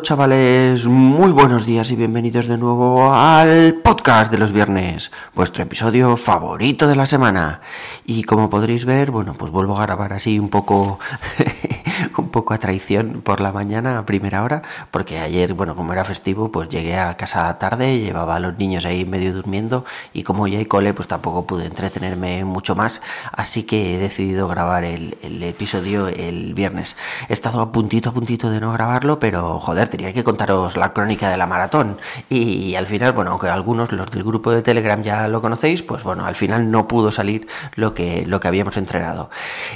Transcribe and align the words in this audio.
Chavales, 0.00 0.86
muy 0.86 1.32
buenos 1.32 1.66
días 1.66 1.90
y 1.90 1.96
bienvenidos 1.96 2.46
de 2.46 2.56
nuevo 2.56 3.12
al 3.12 3.74
podcast 3.84 4.32
de 4.32 4.38
los 4.38 4.52
viernes, 4.52 5.10
vuestro 5.34 5.64
episodio 5.64 6.16
favorito 6.16 6.88
de 6.88 6.96
la 6.96 7.04
semana. 7.04 7.60
Y 8.06 8.22
como 8.22 8.48
podréis 8.48 8.86
ver, 8.86 9.10
bueno, 9.10 9.34
pues 9.34 9.52
vuelvo 9.52 9.76
a 9.76 9.82
grabar 9.82 10.14
así 10.14 10.38
un 10.38 10.48
poco 10.48 10.98
un 12.18 12.28
poco 12.28 12.54
a 12.54 12.58
traición 12.58 13.22
por 13.22 13.40
la 13.40 13.52
mañana 13.52 13.98
a 13.98 14.06
primera 14.06 14.42
hora, 14.42 14.62
porque 14.90 15.18
ayer, 15.18 15.54
bueno, 15.54 15.74
como 15.76 15.92
era 15.92 16.04
festivo, 16.04 16.50
pues 16.50 16.68
llegué 16.68 16.98
a 16.98 17.16
casa 17.16 17.56
tarde, 17.58 18.00
llevaba 18.00 18.36
a 18.36 18.40
los 18.40 18.58
niños 18.58 18.84
ahí 18.84 19.04
medio 19.04 19.32
durmiendo 19.32 19.84
y 20.12 20.22
como 20.22 20.46
ya 20.46 20.58
hay 20.58 20.66
cole, 20.66 20.94
pues 20.94 21.08
tampoco 21.08 21.46
pude 21.46 21.66
entretenerme 21.66 22.44
mucho 22.44 22.74
más, 22.74 23.00
así 23.32 23.64
que 23.64 23.96
he 23.96 23.98
decidido 23.98 24.48
grabar 24.48 24.84
el, 24.84 25.16
episodio 25.42 26.08
el 26.08 26.54
viernes. 26.54 26.96
He 27.28 27.32
estado 27.32 27.60
a 27.60 27.72
puntito, 27.72 28.10
a 28.10 28.12
puntito 28.12 28.50
de 28.50 28.60
no 28.60 28.72
grabarlo, 28.72 29.18
pero 29.18 29.58
joder, 29.58 29.88
tenía 29.88 30.12
que 30.12 30.24
contaros 30.24 30.76
la 30.76 30.92
crónica 30.92 31.30
de 31.30 31.36
la 31.36 31.46
maratón 31.46 31.98
y, 32.28 32.74
al 32.76 32.86
final, 32.86 33.12
bueno, 33.12 33.32
aunque 33.32 33.48
algunos, 33.48 33.92
los 33.92 34.10
del 34.10 34.22
grupo 34.22 34.50
de 34.52 34.62
Telegram 34.62 35.02
ya 35.02 35.28
lo 35.28 35.40
conocéis, 35.40 35.82
pues 35.82 36.04
bueno, 36.04 36.24
al 36.24 36.34
final 36.34 36.70
no 36.70 36.88
pudo 36.88 37.10
salir 37.10 37.46
lo 37.74 37.94
que, 37.94 38.24
lo 38.26 38.40
que 38.40 38.48
habíamos 38.48 38.76
entrenado. 38.76 39.30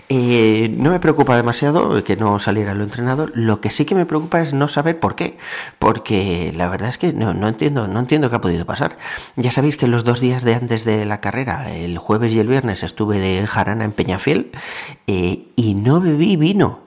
Eh, 0.08 0.74
no 0.76 0.90
me 0.90 1.00
preocupa 1.00 1.36
demasiado 1.36 2.02
que 2.04 2.15
no 2.16 2.38
saliera 2.38 2.74
lo 2.74 2.84
entrenado. 2.84 3.28
Lo 3.34 3.60
que 3.60 3.70
sí 3.70 3.84
que 3.84 3.94
me 3.94 4.06
preocupa 4.06 4.40
es 4.40 4.52
no 4.52 4.68
saber 4.68 4.98
por 4.98 5.14
qué, 5.14 5.38
porque 5.78 6.52
la 6.56 6.68
verdad 6.68 6.88
es 6.88 6.98
que 6.98 7.12
no, 7.12 7.34
no 7.34 7.48
entiendo, 7.48 7.88
no 7.88 8.00
entiendo 8.00 8.30
qué 8.30 8.36
ha 8.36 8.40
podido 8.40 8.66
pasar. 8.66 8.96
Ya 9.36 9.52
sabéis 9.52 9.76
que 9.76 9.86
los 9.86 10.04
dos 10.04 10.20
días 10.20 10.44
de 10.44 10.54
antes 10.54 10.84
de 10.84 11.04
la 11.04 11.20
carrera, 11.20 11.70
el 11.70 11.98
jueves 11.98 12.32
y 12.32 12.40
el 12.40 12.48
viernes, 12.48 12.82
estuve 12.82 13.18
de 13.18 13.46
jarana 13.46 13.84
en 13.84 13.92
Peñafiel 13.92 14.52
eh, 15.06 15.46
y 15.56 15.74
no 15.74 16.00
bebí 16.00 16.36
vino. 16.36 16.80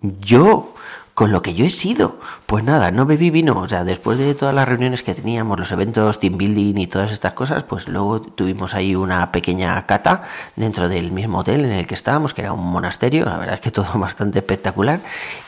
Yo 0.00 0.74
con 1.18 1.32
lo 1.32 1.42
que 1.42 1.52
yo 1.52 1.64
he 1.64 1.70
sido. 1.70 2.20
Pues 2.46 2.62
nada, 2.62 2.92
no 2.92 3.04
bebí 3.04 3.30
vino. 3.30 3.58
O 3.58 3.66
sea, 3.66 3.82
después 3.82 4.18
de 4.18 4.36
todas 4.36 4.54
las 4.54 4.68
reuniones 4.68 5.02
que 5.02 5.16
teníamos, 5.16 5.58
los 5.58 5.72
eventos, 5.72 6.20
team 6.20 6.38
building 6.38 6.76
y 6.78 6.86
todas 6.86 7.10
estas 7.10 7.32
cosas, 7.32 7.64
pues 7.64 7.88
luego 7.88 8.22
tuvimos 8.22 8.76
ahí 8.76 8.94
una 8.94 9.32
pequeña 9.32 9.84
cata 9.84 10.22
dentro 10.54 10.88
del 10.88 11.10
mismo 11.10 11.38
hotel 11.38 11.64
en 11.64 11.72
el 11.72 11.88
que 11.88 11.94
estábamos, 11.94 12.34
que 12.34 12.42
era 12.42 12.52
un 12.52 12.64
monasterio. 12.64 13.24
La 13.24 13.36
verdad 13.36 13.56
es 13.56 13.60
que 13.60 13.72
todo 13.72 13.88
bastante 13.98 14.38
espectacular. 14.38 15.00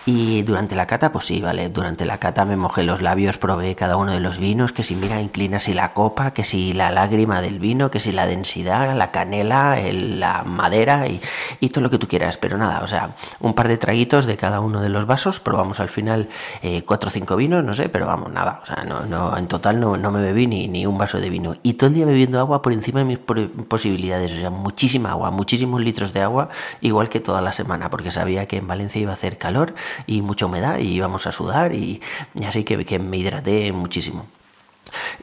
Y 0.06 0.42
durante 0.42 0.74
la 0.74 0.88
cata, 0.88 1.12
pues 1.12 1.26
sí, 1.26 1.40
vale, 1.40 1.68
durante 1.68 2.04
la 2.04 2.18
cata 2.18 2.44
me 2.44 2.56
mojé 2.56 2.82
los 2.82 3.00
labios, 3.00 3.38
probé 3.38 3.76
cada 3.76 3.94
uno 3.94 4.10
de 4.10 4.18
los 4.18 4.38
vinos, 4.38 4.72
que 4.72 4.82
si 4.82 4.96
mira, 4.96 5.20
inclina 5.20 5.60
si 5.60 5.72
la 5.72 5.92
copa, 5.92 6.32
que 6.32 6.42
si 6.42 6.72
la 6.72 6.90
lágrima 6.90 7.40
del 7.40 7.60
vino, 7.60 7.92
que 7.92 8.00
si 8.00 8.10
la 8.10 8.26
densidad, 8.26 8.96
la 8.96 9.12
canela, 9.12 9.78
la 9.92 10.42
madera 10.42 11.06
y, 11.06 11.20
y 11.60 11.68
todo 11.68 11.84
lo 11.84 11.90
que 11.90 11.98
tú 11.98 12.08
quieras. 12.08 12.38
Pero 12.38 12.58
nada, 12.58 12.80
o 12.82 12.88
sea, 12.88 13.10
un 13.38 13.54
par 13.54 13.68
de 13.68 13.76
traguitos 13.76 14.26
de 14.26 14.36
cada 14.36 14.58
uno 14.58 14.80
de 14.80 14.88
los 14.88 15.06
vasos, 15.06 15.38
vamos 15.60 15.80
al 15.80 15.88
final 15.88 16.28
eh, 16.62 16.82
cuatro 16.84 17.08
o 17.08 17.10
cinco 17.10 17.36
vinos, 17.36 17.64
no 17.64 17.74
sé, 17.74 17.88
pero 17.88 18.06
vamos, 18.06 18.32
nada, 18.32 18.60
o 18.62 18.66
sea, 18.66 18.84
no, 18.84 19.06
no, 19.06 19.36
en 19.36 19.46
total 19.46 19.80
no, 19.80 19.96
no 19.96 20.10
me 20.10 20.22
bebí 20.22 20.46
ni, 20.46 20.68
ni 20.68 20.86
un 20.86 20.98
vaso 20.98 21.20
de 21.20 21.30
vino. 21.30 21.54
Y 21.62 21.74
todo 21.74 21.88
el 21.88 21.94
día 21.94 22.06
bebiendo 22.06 22.38
agua 22.40 22.62
por 22.62 22.72
encima 22.72 23.00
de 23.00 23.06
mis 23.06 23.18
posibilidades, 23.18 24.32
o 24.32 24.40
sea, 24.40 24.50
muchísima 24.50 25.10
agua, 25.10 25.30
muchísimos 25.30 25.80
litros 25.80 26.12
de 26.12 26.22
agua, 26.22 26.48
igual 26.80 27.08
que 27.08 27.20
toda 27.20 27.40
la 27.40 27.52
semana, 27.52 27.90
porque 27.90 28.10
sabía 28.10 28.46
que 28.46 28.58
en 28.58 28.66
Valencia 28.66 29.00
iba 29.00 29.12
a 29.12 29.14
hacer 29.14 29.38
calor 29.38 29.74
y 30.06 30.22
mucha 30.22 30.46
humedad 30.46 30.78
y 30.78 30.88
íbamos 30.88 31.26
a 31.26 31.32
sudar 31.32 31.74
y, 31.74 32.00
así 32.46 32.64
que, 32.64 32.84
que 32.84 32.98
me 32.98 33.16
hidraté 33.18 33.72
muchísimo. 33.72 34.26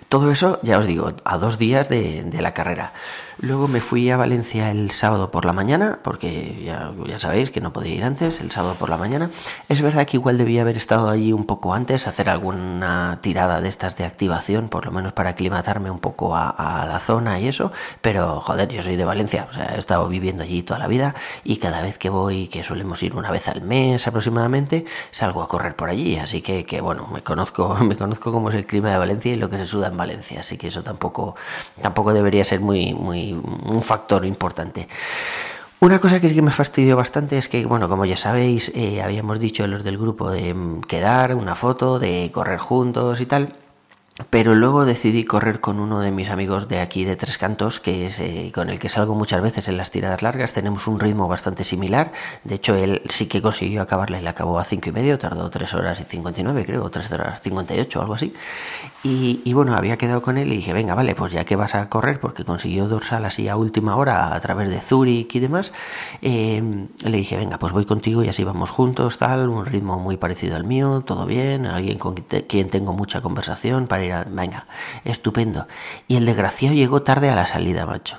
Todo 0.10 0.32
eso, 0.32 0.60
ya 0.64 0.78
os 0.78 0.86
digo, 0.86 1.12
a 1.26 1.38
dos 1.38 1.58
días 1.58 1.90
de, 1.90 2.30
la 2.40 2.54
carrera. 2.54 2.94
Luego 3.40 3.68
me 3.68 3.82
fui 3.82 4.10
a 4.10 4.18
Valencia 4.18 4.72
el 4.72 4.90
sábado 4.92 5.32
por 5.32 5.46
la 5.46 5.54
mañana, 5.54 6.00
porque 6.04 6.64
ya, 6.64 6.94
sabéis 7.20 7.52
que 7.52 7.62
no 7.62 7.74
podía 7.74 7.94
ir 7.96 8.04
antes, 8.04 8.40
el 8.42 8.50
sábado 8.50 8.76
por 8.76 8.90
la 8.90 8.98
mañana. 8.98 9.30
Es 9.70 9.82
verdad 9.82 10.08
que 10.08 10.18
igual 10.18 10.38
debía 10.38 10.62
haber 10.62 10.78
estado 10.78 11.10
allí 11.10 11.34
un 11.34 11.46
poco 11.46 11.74
antes, 11.74 12.08
hacer 12.08 12.30
alguna 12.30 13.20
tirada 13.22 13.62
de 13.62 13.70
estas 13.70 13.96
de 13.96 14.06
activación, 14.06 14.70
por 14.70 14.86
lo 14.86 14.92
menos 14.92 15.14
para 15.14 15.32
aclimatarme 15.32 15.92
un 15.92 16.00
poco 16.00 16.36
a, 16.36 16.50
a 16.50 16.86
la 16.86 17.00
zona 17.00 17.40
y 17.40 17.48
eso, 17.48 17.72
pero 18.02 18.40
joder, 18.40 18.70
yo 18.70 18.82
soy 18.82 18.96
de 18.96 19.06
Valencia, 19.06 19.48
o 19.50 19.54
sea, 19.54 19.76
he 19.76 19.80
estado 19.80 20.08
viviendo 20.08 20.44
allí 20.44 20.64
toda 20.64 20.80
la 20.80 20.88
vida 20.88 21.16
y 21.44 21.58
cada 21.58 21.82
vez 21.82 21.98
que 21.98 22.10
voy, 22.10 22.48
que 22.48 22.64
solemos 22.64 23.02
ir 23.04 23.16
una 23.16 23.32
vez 23.32 23.48
al 23.48 23.62
mes 23.62 24.08
aproximadamente, 24.08 24.86
salgo 25.12 25.44
a 25.44 25.48
correr 25.48 25.76
por 25.76 25.90
allí, 25.90 26.18
así 26.18 26.42
que, 26.42 26.66
que 26.66 26.82
bueno, 26.82 27.08
me 27.12 27.24
conozco, 27.24 27.76
me 27.82 27.96
conozco 27.96 28.32
cómo 28.32 28.50
es 28.50 28.56
el 28.56 28.66
clima 28.66 28.92
de 28.92 28.98
Valencia 28.98 29.34
y 29.34 29.36
lo 29.36 29.50
que 29.50 29.57
se 29.58 29.66
suda 29.66 29.88
en 29.88 29.98
Valencia, 29.98 30.42
así 30.42 30.58
que 30.58 30.68
eso 30.68 30.84
tampoco, 30.84 31.36
tampoco 31.82 32.14
debería 32.14 32.46
ser 32.46 32.60
muy, 32.60 32.94
muy 32.94 33.34
un 33.34 33.82
factor 33.84 34.26
importante. 34.26 34.88
Una 35.80 36.00
cosa 36.00 36.20
que 36.20 36.30
sí 36.30 36.34
que 36.34 36.42
me 36.42 36.52
fastidió 36.52 36.98
bastante 36.98 37.38
es 37.38 37.48
que, 37.50 37.66
bueno, 37.68 37.88
como 37.88 38.06
ya 38.06 38.18
sabéis, 38.18 38.72
eh, 38.74 39.04
habíamos 39.04 39.40
dicho 39.40 39.68
los 39.68 39.84
del 39.84 39.98
grupo 39.98 40.32
de 40.32 40.54
mm, 40.54 40.82
quedar, 40.82 41.36
una 41.36 41.54
foto, 41.54 42.00
de 42.00 42.32
correr 42.34 42.58
juntos 42.58 43.22
y 43.22 43.28
tal. 43.28 43.54
Pero 44.32 44.56
luego 44.56 44.86
decidí 44.86 45.26
correr 45.26 45.60
con 45.60 45.80
uno 45.80 46.00
de 46.00 46.10
mis 46.10 46.32
amigos 46.32 46.68
de 46.68 46.80
aquí 46.80 47.06
de 47.06 47.16
Tres 47.16 47.38
Cantos, 47.38 47.80
que 47.80 48.08
es 48.08 48.20
eh, 48.20 48.52
con 48.54 48.72
el 48.72 48.80
que 48.80 48.90
salgo 48.90 49.14
muchas 49.14 49.42
veces 49.42 49.68
en 49.68 49.78
las 49.78 49.92
tiradas 49.92 50.24
largas. 50.24 50.54
Tenemos 50.54 50.88
un 50.88 51.00
ritmo 51.00 51.28
bastante 51.28 51.64
similar. 51.64 52.12
De 52.44 52.56
hecho, 52.56 52.76
él 52.76 53.04
sí 53.10 53.28
que 53.28 53.44
consiguió 53.44 53.84
acabarla 53.84 54.20
y 54.20 54.24
la 54.24 54.32
acabó 54.32 54.58
a 54.58 54.64
cinco 54.64 54.90
y 54.90 54.92
medio. 54.92 55.20
Tardó 55.20 55.48
tres 55.52 55.76
horas 55.76 56.00
y 56.00 56.04
59, 56.04 56.66
creo, 56.66 56.84
o 56.84 56.90
tres 56.90 57.12
horas 57.12 57.42
58 57.42 58.00
o 58.00 58.02
algo 58.02 58.16
así. 58.16 58.34
Y, 59.04 59.42
y, 59.46 59.54
bueno, 59.54 59.76
había 59.76 59.98
quedado 59.98 60.24
con 60.24 60.40
él 60.40 60.52
y 60.52 60.58
dije, 60.58 60.74
venga, 60.74 60.96
vale, 60.96 61.14
pues 61.14 61.32
ya 61.32 61.46
que 61.46 61.56
vas 61.56 61.76
a 61.76 61.88
correr, 61.88 62.20
porque 62.20 62.44
consiguió 62.44 62.88
dorsal 62.88 63.24
así 63.24 63.48
a 63.48 63.56
última 63.56 63.96
hora 63.98 64.34
a 64.34 64.40
través 64.40 64.70
de 64.70 64.82
Zurich 64.82 65.36
y 65.36 65.40
demás, 65.40 65.72
eh, 66.24 66.88
le 67.04 67.18
dije, 67.18 67.38
venga, 67.38 67.60
pues 67.60 67.72
voy 67.72 67.86
contigo 67.86 68.24
y 68.24 68.30
así 68.30 68.44
vamos 68.44 68.72
juntos, 68.72 69.20
tal, 69.20 69.50
un 69.50 69.66
ritmo 69.66 70.00
muy 70.00 70.18
parecido 70.18 70.56
al 70.56 70.64
mío, 70.64 71.04
todo 71.06 71.26
bien, 71.26 71.68
alguien 71.68 72.00
con 72.00 72.16
quien 72.16 72.70
tengo 72.70 72.94
mucha 72.94 73.22
conversación 73.22 73.88
para 73.88 74.07
venga, 74.28 74.66
estupendo. 75.06 75.68
Y 76.08 76.18
el 76.18 76.26
desgraciado 76.26 76.76
llegó 76.76 77.02
tarde 77.02 77.30
a 77.30 77.36
la 77.36 77.46
salida, 77.46 77.86
macho. 77.86 78.18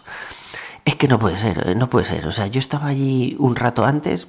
Es 0.85 0.97
que 0.97 1.09
no 1.09 1.19
puede 1.19 1.39
ser, 1.39 1.69
eh, 1.69 1.75
no 1.75 1.89
puede 1.91 2.07
ser. 2.07 2.27
O 2.27 2.33
sea, 2.33 2.47
yo 2.47 2.59
estaba 2.59 2.87
allí 2.87 3.37
un 3.39 3.57
rato 3.57 3.85
antes 3.85 4.29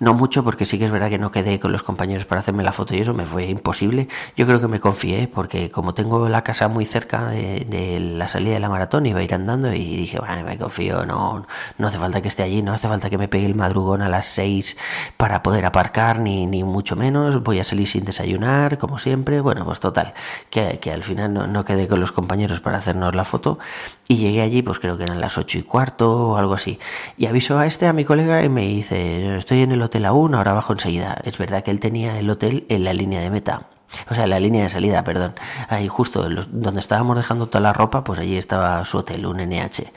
no 0.00 0.12
mucho, 0.12 0.44
porque 0.44 0.66
sí 0.66 0.78
que 0.78 0.84
es 0.84 0.90
verdad 0.90 1.08
que 1.08 1.18
no 1.18 1.30
quedé 1.30 1.58
con 1.58 1.72
los 1.72 1.82
compañeros 1.82 2.26
para 2.26 2.40
hacerme 2.40 2.62
la 2.62 2.72
foto 2.72 2.94
y 2.94 3.00
eso 3.00 3.14
me 3.14 3.24
fue 3.24 3.46
imposible. 3.46 4.08
Yo 4.36 4.46
creo 4.46 4.60
que 4.60 4.68
me 4.68 4.80
confié, 4.80 5.28
porque 5.28 5.70
como 5.70 5.94
tengo 5.94 6.28
la 6.28 6.42
casa 6.42 6.68
muy 6.68 6.84
cerca 6.84 7.30
de, 7.30 7.98
la 7.98 8.28
salida 8.28 8.54
de 8.54 8.60
la 8.60 8.68
maratón, 8.68 9.06
iba 9.06 9.20
a 9.20 9.22
ir 9.22 9.32
andando 9.32 9.72
y 9.72 9.96
dije, 9.96 10.18
bueno, 10.18 10.44
me 10.44 10.58
confío, 10.58 11.06
no, 11.06 11.46
no 11.78 11.86
hace 11.86 11.98
falta 11.98 12.20
que 12.20 12.28
esté 12.28 12.42
allí, 12.42 12.60
no 12.60 12.74
hace 12.74 12.86
falta 12.86 13.08
que 13.08 13.16
me 13.16 13.28
pegue 13.28 13.46
el 13.46 13.54
madrugón 13.54 14.02
a 14.02 14.10
las 14.10 14.26
6 14.26 14.76
para 15.16 15.42
poder 15.42 15.64
aparcar, 15.64 16.18
ni, 16.18 16.46
ni 16.46 16.64
mucho 16.64 16.94
menos. 16.94 17.42
Voy 17.42 17.58
a 17.58 17.64
salir 17.64 17.88
sin 17.88 18.04
desayunar, 18.04 18.76
como 18.76 18.98
siempre. 18.98 19.40
Bueno, 19.40 19.64
pues 19.64 19.80
total, 19.80 20.12
que, 20.50 20.78
que 20.80 20.92
al 20.92 21.02
final 21.02 21.32
no, 21.32 21.46
no, 21.46 21.64
quedé 21.64 21.88
con 21.88 21.98
los 21.98 22.12
compañeros 22.12 22.60
para 22.60 22.78
hacernos 22.78 23.14
la 23.14 23.24
foto 23.24 23.58
y 24.06 24.16
llegué 24.16 24.42
allí, 24.42 24.62
pues 24.62 24.78
creo 24.78 24.98
que 24.98 25.04
eran 25.04 25.20
las 25.20 25.38
8 25.38 25.58
y 25.58 25.62
cuarto 25.62 26.30
o 26.32 26.36
algo 26.36 26.54
así. 26.54 26.78
Y 27.16 27.26
aviso 27.26 27.58
a 27.58 27.66
este, 27.66 27.86
a 27.86 27.92
mi 27.92 28.04
colega, 28.04 28.44
y 28.44 28.48
me 28.48 28.62
dice, 28.62 29.36
estoy 29.36 29.62
en 29.62 29.72
el 29.72 29.77
el 29.78 29.82
hotel 29.84 30.04
aún, 30.04 30.34
ahora 30.34 30.52
bajo 30.52 30.72
enseguida. 30.74 31.16
Es 31.24 31.38
verdad 31.38 31.62
que 31.62 31.70
él 31.70 31.80
tenía 31.80 32.18
el 32.18 32.28
hotel 32.28 32.66
en 32.68 32.84
la 32.84 32.92
línea 32.92 33.20
de 33.20 33.30
meta. 33.30 33.77
O 34.10 34.14
sea, 34.14 34.26
la 34.26 34.40
línea 34.40 34.64
de 34.64 34.70
salida, 34.70 35.04
perdón. 35.04 35.34
Ahí 35.68 35.88
justo 35.88 36.28
donde 36.50 36.80
estábamos 36.80 37.16
dejando 37.16 37.48
toda 37.48 37.60
la 37.60 37.72
ropa, 37.72 38.04
pues 38.04 38.18
allí 38.18 38.36
estaba 38.36 38.84
su 38.84 38.98
hotel, 38.98 39.26
un 39.26 39.38
NH. 39.38 39.92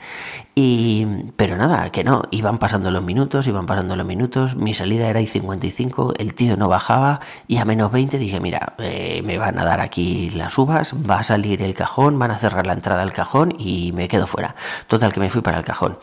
Y, 0.54 1.06
pero 1.36 1.56
nada, 1.56 1.90
que 1.90 2.04
no, 2.04 2.24
iban 2.30 2.58
pasando 2.58 2.90
los 2.90 3.02
minutos, 3.02 3.46
iban 3.46 3.64
pasando 3.64 3.96
los 3.96 4.06
minutos, 4.06 4.54
mi 4.54 4.74
salida 4.74 5.08
era 5.08 5.20
I-55, 5.22 6.14
el 6.18 6.34
tío 6.34 6.58
no 6.58 6.68
bajaba 6.68 7.20
y 7.48 7.56
a 7.56 7.64
menos 7.64 7.90
20 7.90 8.18
dije, 8.18 8.38
mira, 8.38 8.74
eh, 8.78 9.22
me 9.24 9.38
van 9.38 9.58
a 9.58 9.64
dar 9.64 9.80
aquí 9.80 10.28
las 10.30 10.58
uvas, 10.58 10.94
va 11.08 11.20
a 11.20 11.24
salir 11.24 11.62
el 11.62 11.74
cajón, 11.74 12.18
van 12.18 12.32
a 12.32 12.38
cerrar 12.38 12.66
la 12.66 12.74
entrada 12.74 13.00
al 13.00 13.14
cajón 13.14 13.54
y 13.58 13.92
me 13.92 14.08
quedo 14.08 14.26
fuera. 14.26 14.54
Total, 14.88 15.12
que 15.14 15.20
me 15.20 15.30
fui 15.30 15.40
para 15.40 15.58
el 15.58 15.64
cajón. 15.64 15.98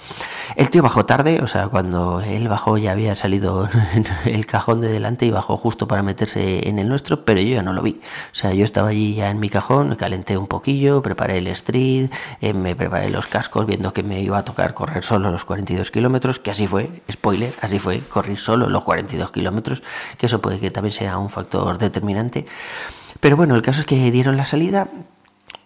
El 0.55 0.71
tío 0.71 0.81
bajó 0.81 1.05
tarde, 1.05 1.41
o 1.43 1.47
sea, 1.47 1.67
cuando 1.67 2.21
él 2.21 2.47
bajó 2.47 2.77
ya 2.79 2.91
había 2.91 3.15
salido 3.15 3.69
el 4.25 4.45
cajón 4.47 4.81
de 4.81 4.89
delante 4.89 5.27
y 5.27 5.31
bajó 5.31 5.57
justo 5.57 5.87
para 5.87 6.01
meterse 6.01 6.67
en 6.67 6.79
el 6.79 6.89
nuestro, 6.89 7.23
pero 7.23 7.39
yo 7.39 7.55
ya 7.55 7.61
no 7.61 7.73
lo 7.73 7.83
vi. 7.83 7.88
O 7.97 8.35
sea, 8.35 8.53
yo 8.53 8.65
estaba 8.65 8.89
allí 8.89 9.15
ya 9.15 9.29
en 9.29 9.39
mi 9.39 9.49
cajón, 9.49 9.95
calenté 9.95 10.37
un 10.37 10.47
poquillo, 10.47 11.01
preparé 11.01 11.37
el 11.37 11.47
street, 11.47 12.11
eh, 12.41 12.53
me 12.53 12.75
preparé 12.75 13.09
los 13.09 13.27
cascos 13.27 13.65
viendo 13.65 13.93
que 13.93 14.03
me 14.03 14.21
iba 14.21 14.37
a 14.37 14.45
tocar 14.45 14.73
correr 14.73 15.03
solo 15.03 15.31
los 15.31 15.45
42 15.45 15.91
kilómetros, 15.91 16.39
que 16.39 16.51
así 16.51 16.67
fue, 16.67 16.89
spoiler, 17.11 17.53
así 17.61 17.79
fue, 17.79 17.99
correr 17.99 18.37
solo 18.37 18.69
los 18.69 18.83
42 18.83 19.31
kilómetros, 19.31 19.83
que 20.17 20.25
eso 20.25 20.41
puede 20.41 20.59
que 20.59 20.71
también 20.71 20.93
sea 20.93 21.17
un 21.17 21.29
factor 21.29 21.77
determinante. 21.77 22.45
Pero 23.19 23.35
bueno, 23.37 23.55
el 23.55 23.61
caso 23.61 23.81
es 23.81 23.87
que 23.87 24.11
dieron 24.11 24.37
la 24.37 24.45
salida 24.45 24.87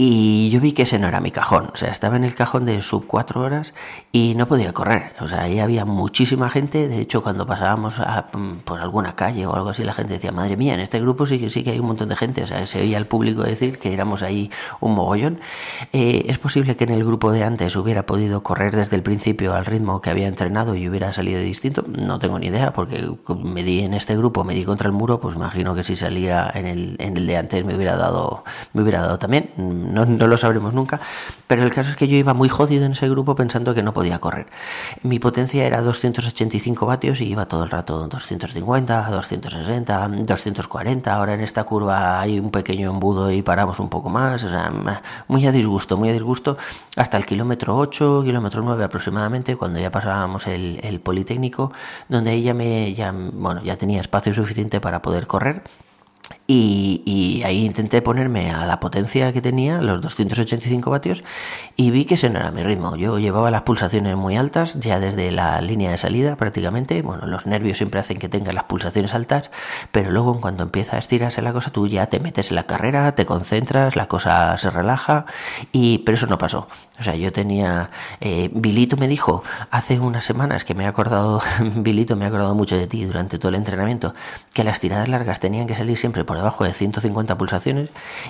Y 0.06 0.50
yo 0.50 0.60
vi 0.60 0.74
que 0.74 0.82
ese 0.82 1.00
no 1.00 1.08
era 1.08 1.22
mi 1.22 1.32
cajón, 1.32 1.70
o 1.72 1.78
sea, 1.78 1.90
estaba 1.90 2.18
en 2.18 2.26
el 2.26 2.36
cajón 2.36 2.66
de 2.66 2.82
sub 2.82 3.08
4 3.08 3.40
horas 3.40 3.74
y 4.12 4.36
no 4.36 4.48
podía 4.50 4.74
correr, 4.74 5.14
o 5.22 5.30
sea, 5.30 5.44
ahí 5.44 5.62
había 5.62 5.86
muchísima 5.86 6.50
gente, 6.50 6.90
de 6.90 7.00
hecho 7.00 7.24
cuando 7.24 7.48
pasábamos 7.48 8.00
mm, 8.00 8.58
por 8.66 8.82
alguna 8.82 9.16
calle 9.16 9.46
o 9.46 9.56
algo 9.56 9.70
así, 9.70 9.86
la 9.86 9.94
gente 9.94 10.16
decía, 10.16 10.34
madre 10.34 10.58
mía, 10.58 10.74
en 10.74 10.82
este 10.82 11.00
grupo 11.00 11.26
sí 11.26 11.40
que 11.40 11.50
sí 11.50 11.64
que 11.64 11.70
hay 11.70 11.80
un 11.80 11.86
montón 11.86 12.10
de 12.10 12.18
gente, 12.18 12.44
o 12.44 12.48
sea, 12.48 12.68
se 12.68 12.82
oía 12.82 12.98
al 12.98 13.06
público 13.06 13.44
decir 13.44 13.80
que 13.80 13.94
éramos 13.94 14.24
ahí 14.24 14.52
un 14.82 14.94
mogollón. 14.94 15.40
Eh, 15.94 16.26
es 16.28 16.38
posible 16.38 16.76
que 16.76 16.84
en 16.84 16.90
el 16.90 17.06
grupo 17.06 17.32
de 17.32 17.46
antes 17.46 17.74
hubiera 17.78 18.06
podido 18.06 18.44
correr 18.44 18.76
desde 18.76 18.98
el 18.98 19.04
principio 19.04 19.56
al 19.56 19.66
ritmo 19.66 20.02
que 20.02 20.10
había 20.10 20.28
entrenado 20.28 20.76
y 20.76 20.90
hubiera 20.90 21.14
salido 21.14 21.40
distinto, 21.40 21.82
no 21.88 22.20
tengo 22.20 22.40
ni 22.40 22.48
idea, 22.48 22.74
porque 22.74 23.10
me 23.42 23.64
di 23.64 23.80
en 23.84 23.94
este 23.94 24.18
grupo, 24.18 24.44
me 24.44 24.54
di 24.54 24.66
contra 24.66 24.88
el 24.88 24.94
muro, 24.94 25.22
pues 25.22 25.36
imagino 25.36 25.74
que 25.74 25.84
si 25.84 25.96
saliera 25.96 26.52
en 26.54 26.66
el, 26.66 26.98
en 27.00 27.16
el 27.16 27.26
de 27.26 27.38
antes 27.38 27.64
me 27.64 27.74
hubiera 27.74 27.96
dado, 27.96 28.44
me 28.74 28.82
hubiera 28.82 29.02
dado 29.02 29.18
también 29.18 29.52
no, 29.94 30.06
no, 30.06 30.28
lo 30.28 30.38
sabremos 30.38 30.74
nunca, 30.74 31.00
pero 31.48 31.64
el 31.64 31.74
caso 31.74 31.92
es 31.92 31.96
que 31.96 32.08
yo 32.08 32.18
iba 32.18 32.34
muy 32.34 32.50
jodido 32.50 32.86
en 32.86 32.94
ese 32.94 33.10
grupo 33.10 33.36
pensando 33.36 33.74
que 33.74 33.84
no 33.84 33.94
podía 33.94 34.20
correr. 34.20 34.48
Mi 35.04 35.20
potencia 35.20 35.66
era 35.66 35.82
285 35.82 36.86
vatios 36.86 37.22
y 37.22 37.26
iba 37.26 37.46
todo 37.46 37.64
el 37.64 37.70
rato 37.70 38.08
250, 38.08 39.10
260, 39.10 40.08
240, 40.08 41.14
ahora 41.14 41.34
en 41.34 41.42
esta 41.42 41.64
curva 41.64 42.20
hay 42.20 42.40
un 42.40 42.52
pequeño 42.52 42.90
embudo 42.90 43.32
y 43.32 43.42
paramos 43.42 43.80
un 43.80 43.90
poco 43.90 44.10
más, 44.10 44.44
o 44.44 44.50
sea, 44.50 44.72
muy 45.28 45.46
a 45.48 45.52
disgusto, 45.52 45.98
muy 45.98 46.10
a 46.10 46.14
disgusto, 46.14 46.58
hasta 46.96 47.18
el 47.18 47.26
kilómetro 47.26 47.78
8, 47.78 48.24
kilómetro 48.26 48.62
9 48.64 48.84
aproximadamente, 48.84 49.56
cuando 49.56 49.80
ya 49.80 49.92
pasábamos 49.92 50.48
el, 50.48 50.80
el 50.84 51.00
Politécnico, 51.00 51.72
donde 52.10 52.32
ahí 52.32 52.44
ya 52.44 52.54
me, 52.54 52.94
ya, 52.94 53.14
bueno, 53.14 53.64
ya 53.64 53.78
tenía 53.78 54.02
espacio 54.02 54.34
suficiente 54.34 54.82
para 54.82 55.02
poder 55.02 55.28
correr 55.28 55.64
y, 56.46 57.42
ahí 57.46 57.66
intenté 57.66 58.02
ponerme 58.02 58.52
a 58.52 58.66
la 58.66 58.80
potencia 58.80 59.32
que 59.32 59.42
tenía, 59.42 59.82
los 59.82 60.02
285 60.02 60.90
vatios, 60.90 61.24
y 61.78 61.92
vi 61.92 62.06
que 62.06 62.16
ese 62.16 62.30
no 62.30 62.40
era 62.40 62.52
mi 62.52 62.64
ritmo. 62.64 62.96
Yo 62.96 63.18
llevaba 63.18 63.50
las 63.52 63.62
pulsaciones 63.62 64.16
muy 64.18 64.36
altas, 64.36 64.80
ya 64.80 65.00
desde 65.00 65.32
la 65.32 65.62
línea 65.62 65.92
de 65.92 65.98
salida 65.98 66.36
prácticamente. 66.36 67.02
Bueno, 67.02 67.28
los 67.28 67.46
nervios 67.46 67.78
siempre 67.78 68.00
hacen 68.00 68.18
que 68.18 68.30
tengas 68.30 68.54
las 68.54 68.66
pulsaciones 68.66 69.14
altas, 69.14 69.52
pero 69.92 70.12
luego 70.12 70.40
cuando 70.42 70.64
empieza 70.64 70.98
a 70.98 71.00
estirarse 71.00 71.42
la 71.42 71.54
cosa, 71.54 71.72
tú 71.72 71.88
ya 71.88 72.08
te 72.08 72.20
metes 72.20 72.50
en 72.50 72.56
la 72.56 72.64
carrera, 72.64 73.16
te 73.16 73.26
concentras, 73.26 73.96
la 73.96 74.08
cosa 74.08 74.58
se 74.58 74.70
relaja, 74.70 75.26
y 75.72 76.00
pero 76.00 76.18
eso 76.18 76.28
no 76.28 76.38
pasó. 76.38 76.68
O 77.00 77.04
sea, 77.04 77.16
yo 77.16 77.32
tenía. 77.32 77.90
Eh, 78.20 78.50
Bilito 78.54 78.98
me 78.98 79.08
dijo 79.08 79.44
hace 79.72 80.00
unas 80.00 80.26
semanas 80.26 80.66
que 80.66 80.76
me 80.76 80.84
he 80.84 80.88
acordado, 80.88 81.42
Bilito 81.78 82.16
me 82.16 82.26
ha 82.26 82.28
acordado 82.28 82.54
mucho 82.56 82.78
de 82.78 82.88
ti 82.88 83.06
durante 83.06 83.40
todo 83.40 83.50
el 83.50 83.56
entrenamiento, 83.56 84.14
que 84.54 84.64
las 84.64 84.80
tiradas 84.80 85.08
largas 85.08 85.40
tenían 85.40 85.68
que 85.68 85.76
salir 85.76 85.98
siempre 85.98 86.26
debajo 86.36 86.64
de 86.64 86.74
150 86.74 87.38
pulsaciones 87.38 87.90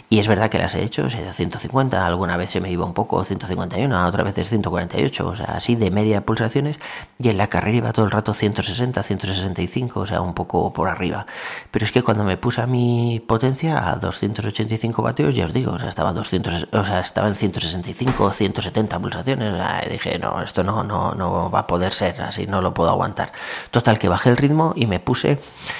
y 0.10 0.20
es 0.20 0.28
verdad 0.28 0.50
que 0.50 0.58
las 0.58 0.76
he 0.76 0.84
hecho, 0.84 1.06
o 1.06 1.10
sea, 1.10 1.34
150, 1.34 2.06
alguna 2.06 2.38
vez 2.38 2.52
se 2.52 2.62
me 2.62 2.70
iba 2.70 2.86
un 2.86 2.94
poco, 2.94 3.24
151, 3.24 4.06
otra 4.06 4.24
vez 4.24 4.34
148, 4.36 5.28
o 5.28 5.36
sea, 5.36 5.46
así 5.46 5.76
de 5.76 5.92
media 5.92 6.26
pulsaciones 6.26 6.78
y 7.20 7.30
en 7.30 7.38
la 7.38 7.48
carrera 7.48 7.78
iba 7.78 7.94
todo 7.94 8.06
el 8.06 8.12
rato 8.12 8.34
160, 8.34 9.02
165, 9.02 10.00
o 10.00 10.06
sea, 10.06 10.22
un 10.22 10.34
poco 10.34 10.74
por 10.74 10.90
arriba. 10.90 11.26
Pero 11.72 11.86
es 11.86 11.92
que 11.92 12.04
cuando 12.04 12.24
me 12.24 12.38
puse 12.38 12.62
a 12.62 12.68
mi 12.68 13.24
potencia 13.26 13.90
a 13.90 13.96
285 13.96 15.02
vatios, 15.02 15.36
ya 15.36 15.46
os 15.46 15.54
digo, 15.54 15.74
o 15.74 15.80
sea, 15.80 15.90
estaba 15.90 16.14
200, 16.14 16.68
o 16.72 16.86
sea, 16.86 17.00
estaba 17.00 17.28
en 17.28 17.36
165, 17.36 18.34
170 18.34 19.00
pulsaciones, 19.00 19.54
y 19.86 19.90
dije, 19.90 20.20
no, 20.20 20.42
esto 20.42 20.64
no, 20.64 20.84
no, 20.84 21.14
no 21.14 21.50
va 21.50 21.60
a 21.60 21.68
poder 21.68 21.94
ser 21.94 22.22
así, 22.22 22.48
no 22.48 22.62
lo 22.62 22.74
puedo 22.74 22.90
aguantar. 22.90 23.32
Total, 23.72 24.00
que 24.00 24.10
bajé 24.10 24.30
el 24.30 24.38
ritmo 24.38 24.74
y 24.76 24.88
me 24.88 25.00
puse 25.00 25.40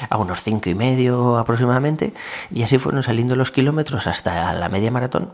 a 0.10 0.18
unos 0.18 0.44
5 0.44 0.70
y 0.70 0.76
medio 0.76 1.38
aproximadamente 1.38 2.13
y 2.54 2.64
así 2.64 2.78
fueron 2.78 3.04
saliendo 3.04 3.36
los 3.36 3.52
kilómetros 3.52 4.08
hasta 4.08 4.54
la 4.54 4.70
media 4.70 4.92
maratón. 4.92 5.32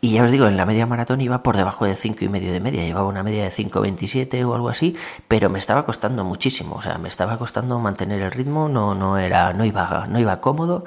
Y 0.00 0.12
ya 0.12 0.24
os 0.24 0.30
digo, 0.30 0.46
en 0.46 0.56
la 0.56 0.66
media 0.66 0.86
maratón 0.86 1.20
iba 1.20 1.42
por 1.42 1.56
debajo 1.56 1.84
de 1.84 1.96
cinco 1.96 2.24
y 2.24 2.28
medio 2.28 2.52
de 2.52 2.60
media, 2.60 2.84
llevaba 2.84 3.08
una 3.08 3.22
media 3.22 3.44
de 3.44 3.50
5.27 3.50 4.44
o 4.44 4.54
algo 4.54 4.68
así, 4.68 4.96
pero 5.28 5.50
me 5.50 5.58
estaba 5.58 5.84
costando 5.84 6.24
muchísimo, 6.24 6.76
o 6.76 6.82
sea, 6.82 6.98
me 6.98 7.08
estaba 7.08 7.38
costando 7.38 7.78
mantener 7.78 8.20
el 8.22 8.30
ritmo, 8.30 8.68
no, 8.68 8.94
no 8.94 9.18
era, 9.18 9.52
no 9.52 9.64
iba, 9.64 10.06
no 10.08 10.18
iba 10.18 10.40
cómodo. 10.40 10.84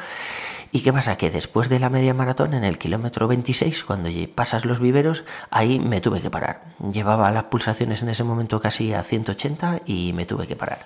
¿Y 0.72 0.81
qué 0.81 0.92
pasa? 0.92 1.16
Que 1.16 1.30
después 1.30 1.69
de 1.69 1.80
la 1.80 1.89
media 1.89 2.13
maratón, 2.13 2.54
en 2.54 2.66
el 2.66 2.77
kilómetro 2.77 3.30
26, 3.30 3.83
cuando 3.86 4.10
pasas 4.33 4.66
los 4.66 4.81
viveros, 4.81 5.24
ahí 5.50 5.80
me 5.80 6.01
tuve 6.01 6.22
que 6.22 6.30
parar. 6.30 6.63
Llevaba 6.92 7.31
las 7.31 7.45
pulsaciones 7.45 8.01
en 8.01 8.10
ese 8.10 8.25
momento 8.25 8.60
casi 8.60 8.94
a 8.94 9.01
180 9.01 9.83
y 9.86 10.12
me 10.12 10.25
tuve 10.25 10.48
que 10.48 10.57
parar. 10.57 10.80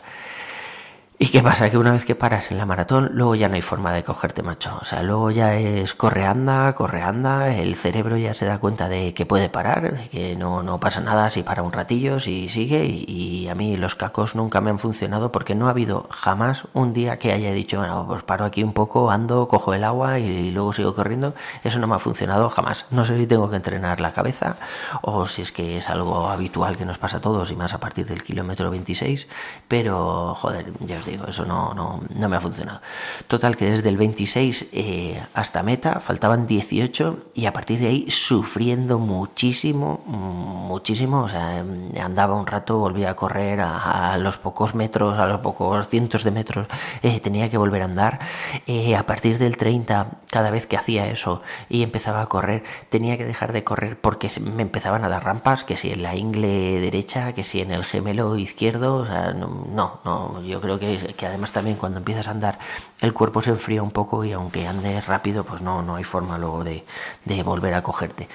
¿Y 1.21 1.27
qué 1.31 1.43
pasa? 1.43 1.69
Que 1.69 1.77
una 1.77 1.91
vez 1.91 2.05
que 2.05 2.15
paras 2.15 2.49
en 2.49 2.57
la 2.57 2.65
maratón, 2.65 3.09
luego 3.11 3.35
ya 3.35 3.49
no 3.49 3.55
hay 3.55 3.61
forma 3.61 3.91
de 3.91 4.05
cogerte, 4.05 4.41
macho. 4.41 4.77
O 4.81 4.85
sea, 4.85 5.03
luego 5.03 5.31
ya 5.31 5.55
es 5.55 5.93
corre 5.93 6.25
anda, 6.25 6.73
corre 6.75 7.01
anda, 7.01 7.53
el 7.53 7.75
cerebro 7.75 8.15
ya 8.15 8.33
se 8.33 8.45
da 8.45 8.59
cuenta 8.59 8.87
de 8.87 9.13
que 9.13 9.25
puede 9.25 9.49
parar, 9.49 9.97
de 9.97 10.07
que 10.07 10.37
no, 10.37 10.63
no 10.63 10.79
pasa 10.79 11.01
nada 11.01 11.29
si 11.29 11.43
para 11.43 11.61
un 11.61 11.73
ratillo, 11.73 12.21
si 12.21 12.47
sigue. 12.47 12.85
Y, 12.85 13.49
a 13.49 13.55
mí 13.55 13.75
los 13.75 13.95
cacos 13.95 14.35
nunca 14.35 14.61
me 14.61 14.69
han 14.69 14.79
funcionado 14.79 15.29
porque 15.31 15.55
no 15.55 15.67
ha 15.67 15.71
habido 15.71 16.07
jamás 16.09 16.63
un 16.71 16.93
día 16.93 17.19
que 17.19 17.33
haya 17.33 17.51
dicho, 17.51 17.79
bueno, 17.79 18.05
pues 18.07 18.23
paro 18.23 18.45
aquí 18.45 18.63
un 18.63 18.71
poco, 18.71 19.11
ando, 19.11 19.49
cojo 19.49 19.73
el 19.73 19.83
agua 19.83 20.19
y, 20.19 20.51
luego 20.51 20.71
sigo 20.71 20.95
corriendo. 20.95 21.33
Eso 21.65 21.79
no 21.79 21.87
me 21.87 21.95
ha 21.95 21.99
funcionado 21.99 22.49
jamás. 22.49 22.85
No 22.91 23.03
sé 23.03 23.17
si 23.17 23.27
tengo 23.27 23.49
que 23.49 23.57
entrenar 23.57 23.99
la 23.99 24.13
cabeza 24.13 24.55
o 25.01 25.27
si 25.27 25.41
es 25.41 25.51
que 25.51 25.79
es 25.79 25.89
algo 25.89 26.29
habitual 26.29 26.77
que 26.77 26.85
nos 26.85 26.97
pasa 26.97 27.17
a 27.17 27.21
todos 27.21 27.51
y 27.51 27.57
más 27.57 27.73
a 27.73 27.79
partir 27.81 28.05
del 28.07 28.23
kilómetro 28.23 28.71
26. 28.71 29.27
Pero, 29.67 30.33
joder, 30.35 30.71
ya 30.79 30.97
os 30.97 31.08
digo, 31.09 31.25
eso 31.27 31.45
no, 31.45 31.73
no, 31.73 32.01
no 32.15 32.29
me 32.29 32.35
ha 32.35 32.41
funcionado. 32.41 32.81
Total, 33.27 33.55
que 33.55 33.69
desde 33.69 33.89
el 33.89 33.97
26 33.97 34.69
eh, 34.71 35.23
hasta 35.33 35.63
meta 35.63 35.99
faltaban 35.99 36.47
18 36.47 37.31
y 37.35 37.45
a 37.45 37.53
partir 37.53 37.79
de 37.79 37.87
ahí 37.87 38.05
sufriendo 38.09 38.99
muchísimo, 38.99 40.03
muchísimo. 40.05 41.23
O 41.23 41.29
sea, 41.29 41.63
andaba 42.03 42.35
un 42.35 42.47
rato, 42.47 42.77
volvía 42.77 43.11
a 43.11 43.15
correr 43.15 43.59
a, 43.61 44.17
los 44.17 44.37
pocos 44.37 44.75
metros, 44.75 45.17
a 45.19 45.25
los 45.25 45.39
pocos 45.41 45.87
cientos 45.89 46.23
de 46.23 46.31
metros, 46.31 46.67
eh, 47.01 47.19
tenía 47.19 47.49
que 47.49 47.57
volver 47.57 47.81
a 47.81 47.85
andar. 47.85 48.19
Eh, 48.67 48.95
a 48.95 49.05
partir 49.05 49.37
del 49.37 49.57
30, 49.57 50.19
cada 50.31 50.51
vez 50.51 50.67
que 50.67 50.77
hacía 50.77 51.07
eso 51.07 51.41
y 51.69 51.83
empezaba 51.83 52.21
a 52.21 52.27
correr, 52.27 52.63
tenía 52.89 53.17
que 53.17 53.25
dejar 53.25 53.53
de 53.53 53.63
correr 53.63 53.99
porque 53.99 54.29
me 54.39 54.61
empezaban 54.61 55.03
a 55.03 55.09
dar 55.09 55.23
rampas, 55.23 55.63
que 55.63 55.77
si 55.77 55.91
en 55.91 56.03
la 56.03 56.15
ingle 56.15 56.79
derecha, 56.79 57.33
que 57.33 57.43
si 57.43 57.61
en 57.61 57.71
el 57.71 57.85
gemelo 57.85 58.37
izquierdo, 58.37 58.97
o 58.97 59.05
sea, 59.05 59.31
no, 59.31 59.99
no 60.03 60.41
yo 60.43 60.61
creo 60.61 60.79
que 60.79 60.98
que 61.15 61.25
además 61.25 61.51
también 61.51 61.77
cuando 61.77 61.99
empiezas 61.99 62.27
a 62.27 62.31
andar 62.31 62.59
el 63.01 63.13
cuerpo 63.13 63.41
se 63.41 63.51
enfría 63.51 63.83
un 63.83 63.91
poco 63.91 64.23
y 64.25 64.31
aunque 64.31 64.67
andes 64.67 65.05
rápido, 65.05 65.43
pues 65.43 65.61
no, 65.61 65.81
no 65.81 65.95
hay 65.95 66.03
forma 66.03 66.37
luego 66.37 66.63
de, 66.63 66.85
de 67.25 67.43
volver 67.43 67.73
a 67.73 67.83
cogerte. 67.83 68.27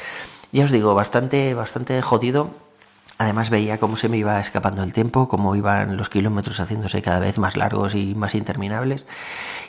Ya 0.53 0.65
os 0.65 0.71
digo, 0.71 0.95
bastante, 0.95 1.55
bastante 1.55 2.01
jodido 2.03 2.51
Además 3.17 3.49
veía 3.49 3.79
cómo 3.79 3.97
se 3.97 4.09
me 4.09 4.17
iba 4.17 4.41
escapando 4.41 4.83
el 4.83 4.93
tiempo, 4.93 5.29
cómo 5.29 5.55
iban 5.55 5.97
los 5.97 6.09
kilómetros 6.09 6.59
haciéndose 6.59 7.01
cada 7.01 7.21
vez 7.21 7.39
más 7.39 7.57
largos 7.57 7.95
y 7.95 8.15
más 8.15 8.35
interminables. 8.35 9.05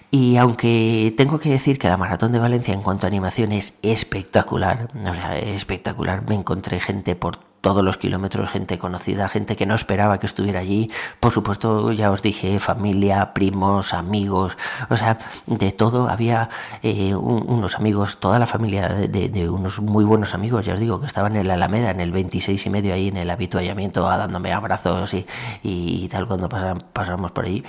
Y 0.10 0.38
aunque 0.38 1.14
tengo 1.16 1.40
que 1.40 1.50
decir 1.50 1.78
que 1.78 1.88
la 1.88 1.98
maratón 1.98 2.32
de 2.32 2.40
Valencia 2.40 2.74
en 2.74 2.82
cuanto 2.82 3.06
a 3.06 3.10
animación 3.10 3.52
es 3.52 3.78
espectacular, 3.84 4.90
o 4.96 5.14
sea, 5.14 5.38
espectacular, 5.38 6.28
me 6.28 6.36
encontré 6.36 6.80
gente 6.80 7.16
por 7.16 7.40
todos 7.66 7.84
los 7.84 7.98
kilómetros, 7.98 8.48
gente 8.52 8.78
conocida, 8.78 9.28
gente 9.28 9.56
que 9.56 9.66
no 9.66 9.74
esperaba 9.74 10.20
que 10.20 10.28
estuviera 10.28 10.60
allí. 10.60 10.92
Por 11.20 11.32
supuesto, 11.32 11.92
ya 11.94 12.12
os 12.12 12.22
dije, 12.22 12.60
familia, 12.60 13.34
primos, 13.34 13.96
amigos, 13.96 14.56
o 14.88 14.96
sea, 14.96 15.18
de 15.48 15.72
todo. 15.72 16.08
Había 16.08 16.52
eh, 16.84 17.16
unos 17.16 17.74
amigos, 17.74 18.20
toda 18.20 18.38
la 18.38 18.46
familia 18.46 18.90
de, 18.90 19.50
unos 19.50 19.80
muy 19.80 20.06
buenos 20.06 20.36
amigos, 20.36 20.64
ya 20.68 20.76
os 20.76 20.80
digo, 20.80 21.02
que 21.02 21.08
estaban 21.08 21.36
en 21.36 21.48
la 21.48 21.56
Alameda, 21.56 21.90
en 21.90 22.02
el 22.02 22.12
26 22.12 22.64
y 22.64 22.70
medio, 22.70 22.94
ahí 22.94 23.08
en 23.08 23.18
el 23.18 23.32
habituallamiento, 23.32 24.04
dándome 24.04 24.54
abrazos 24.54 25.16
y, 25.16 25.26
y, 25.64 26.08
tal 26.08 26.28
cuando 26.28 26.48
pasamos 26.48 27.32
por 27.32 27.46
ahí. 27.46 27.64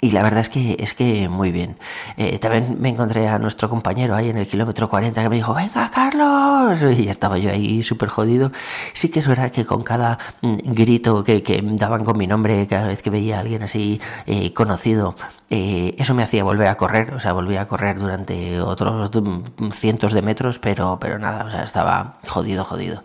Y 0.00 0.12
la 0.12 0.22
verdad 0.22 0.40
es 0.40 0.48
que 0.48 0.76
es 0.78 0.94
que 0.94 1.28
muy 1.28 1.50
bien. 1.50 1.76
Eh, 2.16 2.38
también 2.38 2.76
me 2.80 2.88
encontré 2.88 3.26
a 3.26 3.38
nuestro 3.40 3.68
compañero 3.68 4.14
ahí 4.14 4.28
en 4.28 4.38
el 4.38 4.46
kilómetro 4.46 4.88
40 4.88 5.20
que 5.20 5.28
me 5.28 5.36
dijo, 5.36 5.54
venga 5.54 5.90
Carlos. 5.90 6.78
Y 6.98 7.08
estaba 7.08 7.38
yo 7.38 7.50
ahí 7.50 7.82
súper 7.82 8.08
jodido. 8.08 8.52
Sí 8.92 9.10
que 9.10 9.18
es 9.20 9.26
verdad 9.26 9.50
que 9.50 9.66
con 9.66 9.82
cada 9.82 10.18
mm, 10.42 10.72
grito 10.72 11.24
que, 11.24 11.42
daban 11.62 12.04
con 12.04 12.16
mi 12.16 12.28
nombre, 12.28 12.66
cada 12.68 12.86
vez 12.86 13.02
que 13.02 13.10
veía 13.10 13.38
a 13.38 13.40
alguien 13.40 13.62
así 13.62 14.00
eh, 14.26 14.52
conocido, 14.54 15.16
eh, 15.50 15.94
eso 15.98 16.14
me 16.14 16.22
hacía 16.22 16.44
volver 16.44 16.68
a 16.68 16.76
correr. 16.76 17.14
O 17.14 17.20
sea, 17.20 17.32
volví 17.32 17.56
a 17.56 17.66
correr 17.66 17.98
durante 17.98 18.60
otros 18.60 19.10
mm, 19.12 19.70
cientos 19.72 20.12
de 20.12 20.22
metros, 20.22 20.60
pero, 20.60 20.98
pero 21.00 21.18
nada, 21.18 21.44
o 21.44 21.50
sea, 21.50 21.64
estaba 21.64 22.14
jodido, 22.28 22.64
jodido. 22.64 23.02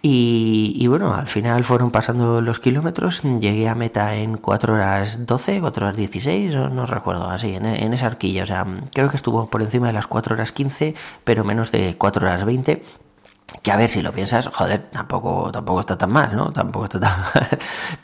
Y, 0.00 0.86
bueno, 0.86 1.12
al 1.14 1.26
final 1.26 1.64
fueron 1.64 1.90
pasando 1.90 2.40
los 2.40 2.60
kilómetros, 2.60 3.22
llegué 3.22 3.68
a 3.68 3.74
meta 3.74 4.14
en 4.14 4.36
4 4.36 4.74
horas 4.74 5.26
12, 5.26 5.60
4 5.60 5.86
horas 5.86 5.96
16, 5.96 6.54
no 6.54 6.86
recuerdo, 6.86 7.28
así, 7.28 7.54
en, 7.54 7.66
en 7.66 7.92
esa 7.92 8.06
horquilla, 8.06 8.44
o 8.44 8.46
sea, 8.46 8.64
creo 8.92 9.10
que 9.10 9.16
estuvo 9.16 9.50
por 9.50 9.60
encima 9.60 9.88
de 9.88 9.94
las 9.94 10.06
4 10.06 10.34
horas 10.34 10.52
15, 10.52 10.94
pero 11.24 11.44
menos 11.44 11.72
de 11.72 11.96
4 11.98 12.26
horas 12.26 12.44
20 12.44 12.82
que 13.62 13.72
a 13.72 13.76
ver 13.76 13.88
si 13.88 14.02
lo 14.02 14.12
piensas, 14.12 14.48
joder, 14.48 14.82
tampoco, 14.90 15.50
tampoco 15.50 15.80
está 15.80 15.96
tan 15.96 16.10
mal, 16.10 16.36
¿no? 16.36 16.52
Tampoco 16.52 16.84
está 16.84 17.00
tan 17.00 17.18
mal. 17.34 17.48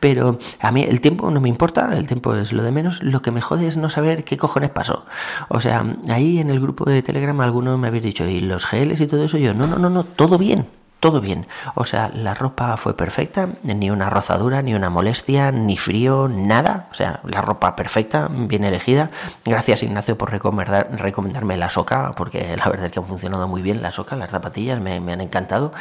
Pero 0.00 0.38
a 0.60 0.72
mí 0.72 0.82
el 0.82 1.00
tiempo 1.00 1.30
no 1.30 1.40
me 1.40 1.48
importa, 1.48 1.96
el 1.96 2.06
tiempo 2.06 2.34
es 2.34 2.52
lo 2.52 2.62
de 2.62 2.72
menos. 2.72 3.02
Lo 3.02 3.20
que 3.20 3.30
me 3.30 3.42
jode 3.42 3.66
es 3.68 3.76
no 3.76 3.90
saber 3.90 4.24
qué 4.24 4.38
cojones 4.38 4.70
pasó. 4.70 5.04
O 5.48 5.60
sea, 5.60 5.84
ahí 6.08 6.38
en 6.38 6.50
el 6.50 6.60
grupo 6.60 6.84
de 6.86 7.02
Telegram 7.02 7.38
algunos 7.40 7.78
me 7.78 7.88
habéis 7.88 8.04
dicho, 8.04 8.24
¿y 8.26 8.40
los 8.40 8.64
geles 8.64 9.00
y 9.00 9.06
todo 9.06 9.24
eso? 9.24 9.36
Yo, 9.36 9.52
no, 9.52 9.66
no, 9.66 9.78
no, 9.78 9.90
no, 9.90 10.04
todo 10.04 10.38
bien 10.38 10.66
todo 11.04 11.20
bien. 11.20 11.46
O 11.74 11.84
sea, 11.84 12.10
la 12.14 12.32
ropa 12.32 12.78
fue 12.78 12.96
perfecta, 12.96 13.46
ni 13.62 13.90
una 13.90 14.08
rozadura, 14.08 14.62
ni 14.62 14.72
una 14.72 14.88
molestia, 14.88 15.52
ni 15.52 15.76
frío, 15.76 16.28
nada. 16.28 16.88
O 16.92 16.94
sea, 16.94 17.20
la 17.24 17.42
ropa 17.42 17.76
perfecta, 17.76 18.30
bien 18.30 18.64
elegida. 18.64 19.10
Gracias 19.44 19.82
Ignacio 19.82 20.16
por 20.16 20.30
recomendar, 20.30 20.88
recomendarme 20.98 21.58
la 21.58 21.68
soca, 21.68 22.12
porque 22.16 22.56
la 22.56 22.70
verdad 22.70 22.86
es 22.86 22.92
que 22.92 23.00
han 23.00 23.04
funcionado 23.04 23.46
muy 23.48 23.60
bien 23.60 23.82
la 23.82 23.92
soca, 23.92 24.16
las 24.16 24.30
zapatillas 24.30 24.80
me, 24.80 24.94
han 24.94 25.20
encantado. 25.20 25.74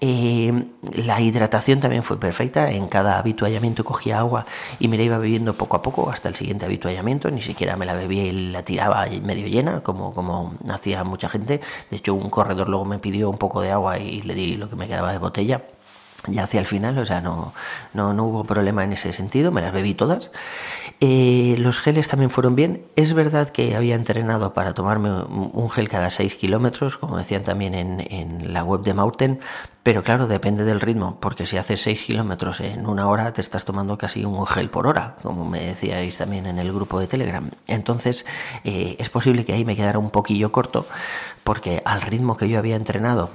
Eh, 0.00 0.64
la 1.04 1.20
hidratación 1.20 1.78
también 1.78 2.02
fue 2.02 2.18
perfecta. 2.18 2.72
En 2.72 2.88
cada 2.88 3.20
habituallamiento 3.20 3.84
cogía 3.84 4.18
agua 4.18 4.44
y 4.80 4.88
me 4.88 4.96
la 4.96 5.04
iba 5.04 5.18
bebiendo 5.18 5.54
poco 5.54 5.76
a 5.76 5.82
poco 5.82 6.10
hasta 6.10 6.28
el 6.28 6.34
siguiente 6.34 6.64
habituallamiento. 6.64 7.30
Ni 7.30 7.42
siquiera 7.42 7.76
me 7.76 7.86
la 7.86 7.92
bebía 7.92 8.24
y 8.24 8.50
la 8.50 8.64
tiraba 8.64 9.06
medio 9.22 9.46
llena, 9.46 9.82
como, 9.84 10.12
como 10.12 10.52
hacía 10.68 11.04
mucha 11.04 11.28
gente. 11.28 11.60
De 11.92 11.98
hecho, 11.98 12.12
un 12.12 12.28
corredor 12.28 12.68
luego 12.68 12.84
me 12.84 12.98
pidió 12.98 13.30
un 13.30 13.38
poco 13.38 13.60
de 13.60 13.70
agua 13.70 14.00
y 14.00 14.20
le 14.22 14.34
di 14.34 14.63
que 14.68 14.76
me 14.76 14.88
quedaba 14.88 15.12
de 15.12 15.18
botella 15.18 15.62
ya 16.28 16.44
hacia 16.44 16.60
el 16.60 16.66
final, 16.66 16.96
o 16.98 17.04
sea, 17.04 17.20
no, 17.20 17.52
no, 17.92 18.14
no, 18.14 18.24
hubo 18.24 18.44
problema 18.44 18.82
en 18.84 18.92
ese 18.92 19.12
sentido, 19.12 19.52
me 19.52 19.60
las 19.60 19.72
bebí 19.72 19.94
todas. 19.94 20.30
Eh, 21.00 21.56
los 21.58 21.80
geles 21.80 22.08
también 22.08 22.30
fueron 22.30 22.54
bien. 22.54 22.86
Es 22.96 23.12
verdad 23.12 23.50
que 23.50 23.76
había 23.76 23.94
entrenado 23.94 24.54
para 24.54 24.74
tomarme 24.74 25.10
un 25.10 25.70
gel 25.70 25.88
cada 25.88 26.10
6 26.10 26.36
kilómetros, 26.36 26.96
como 26.96 27.18
decían 27.18 27.44
también 27.44 27.74
en, 27.74 28.00
en, 28.10 28.52
la 28.52 28.64
web 28.64 28.82
de 28.82 28.94
Mauten, 28.94 29.40
pero 29.82 30.02
claro, 30.02 30.26
depende 30.26 30.64
del 30.64 30.80
ritmo, 30.80 31.18
porque 31.20 31.46
si 31.46 31.58
haces 31.58 31.82
6 31.82 32.04
kilómetros 32.04 32.60
en 32.60 32.86
una 32.86 33.06
hora, 33.08 33.32
te 33.32 33.42
estás 33.42 33.64
tomando 33.64 33.98
casi 33.98 34.24
un 34.24 34.46
gel 34.46 34.70
por 34.70 34.86
hora, 34.86 35.16
como 35.22 35.44
me 35.44 35.60
decíais 35.60 36.16
también 36.16 36.46
en 36.46 36.58
el 36.58 36.72
grupo 36.72 37.00
de 37.00 37.06
Telegram. 37.06 37.50
Entonces, 37.66 38.24
eh, 38.64 38.96
es 38.98 39.10
posible 39.10 39.44
que 39.44 39.52
ahí 39.52 39.64
me 39.64 39.76
quedara 39.76 39.98
un 39.98 40.10
poquillo 40.10 40.52
corto, 40.52 40.86
porque 41.42 41.82
al 41.84 42.00
ritmo 42.00 42.36
que 42.36 42.48
yo 42.48 42.58
había 42.58 42.76
entrenado, 42.76 43.30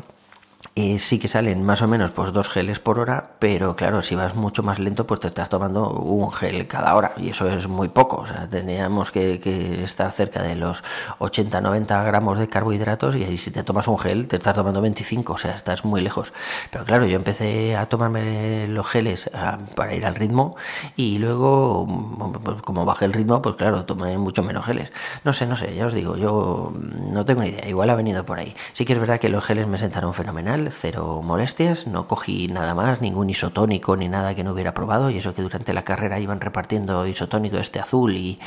eh, 0.76 1.00
sí 1.00 1.20
que 1.20 1.28
salen 1.30 1.64
más 1.64 1.82
o 1.82 1.88
menos 1.88 2.12
pues 2.12 2.34
dos 2.34 2.50
geles 2.50 2.80
por 2.80 3.00
hora, 3.00 3.32
pero 3.40 3.76
claro, 3.76 4.02
si 4.02 4.16
vas 4.16 4.36
mucho 4.36 4.62
más 4.62 4.78
lento, 4.80 5.08
pues 5.08 5.22
te 5.22 5.28
estás 5.28 5.50
tomando 5.50 5.90
un 5.90 6.32
gel 6.32 6.68
cada 6.68 6.96
hora 6.96 7.14
y 7.18 7.30
eso 7.30 7.50
es 7.50 7.68
muy 7.68 7.88
poco. 7.88 8.18
O 8.18 8.28
sea, 8.28 8.48
tendríamos 8.48 9.12
que, 9.12 9.40
estar 9.84 10.12
cerca 10.12 10.44
de 10.44 10.56
los 10.56 10.84
80-90 11.20 12.06
gramos 12.06 12.40
de 12.40 12.50
carbohidratos 12.50 13.16
y 13.16 13.24
ahí 13.24 13.38
si 13.38 13.52
te 13.52 13.64
tomas 13.64 13.88
un 13.88 13.98
gel 14.00 14.28
te 14.28 14.36
estás 14.36 14.54
tomando 14.54 14.82
25, 14.82 15.34
o 15.34 15.38
sea, 15.38 15.56
estás 15.56 15.86
muy 15.86 16.02
lejos. 16.02 16.34
Pero 16.72 16.86
claro, 16.86 17.06
yo 17.06 17.16
empecé 17.16 17.76
a 17.76 17.88
tomarme 17.88 18.68
los 18.68 18.88
geles 18.88 19.30
ah, 19.34 19.60
para 19.76 19.94
ir 19.96 20.06
al 20.06 20.16
ritmo 20.16 20.56
y 20.96 21.20
luego, 21.20 21.88
pues, 22.44 22.62
como 22.62 22.86
bajé 22.86 23.06
el 23.06 23.14
ritmo, 23.14 23.42
pues 23.42 23.56
claro, 23.56 23.86
tomé 23.86 24.18
mucho 24.18 24.44
menos 24.44 24.66
geles. 24.66 24.92
No 25.24 25.34
sé, 25.34 25.46
no 25.46 25.56
sé, 25.56 25.74
ya 25.76 25.88
os 25.88 25.94
digo, 25.94 26.18
yo 26.18 26.74
no 27.12 27.26
tengo 27.26 27.44
ni 27.44 27.50
idea, 27.50 27.68
igual 27.68 27.90
ha 27.90 27.96
venido 27.96 28.26
por 28.26 28.40
ahí. 28.40 28.56
Sí 28.74 28.86
que 28.86 28.94
es 28.94 29.00
verdad 29.00 29.20
que 29.20 29.30
los 29.30 29.44
geles 29.44 29.68
me 29.68 29.78
sentaron 29.78 30.14
fenomenal 30.14 30.49
cero 30.72 31.22
molestias, 31.24 31.86
no 31.86 32.08
cogí 32.08 32.48
nada 32.48 32.74
más, 32.74 33.02
ningún 33.02 33.30
isotónico 33.30 33.96
ni 33.96 34.08
nada 34.08 34.34
que 34.34 34.44
no 34.44 34.52
hubiera 34.52 34.74
probado, 34.74 35.10
y 35.10 35.18
eso 35.18 35.34
que 35.34 35.42
durante 35.42 35.74
la 35.74 35.84
carrera 35.84 36.20
iban 36.20 36.42
repartiendo 36.42 37.06
isotónico 37.06 37.58
este 37.58 37.80
azul 37.80 38.16
y, 38.16 38.40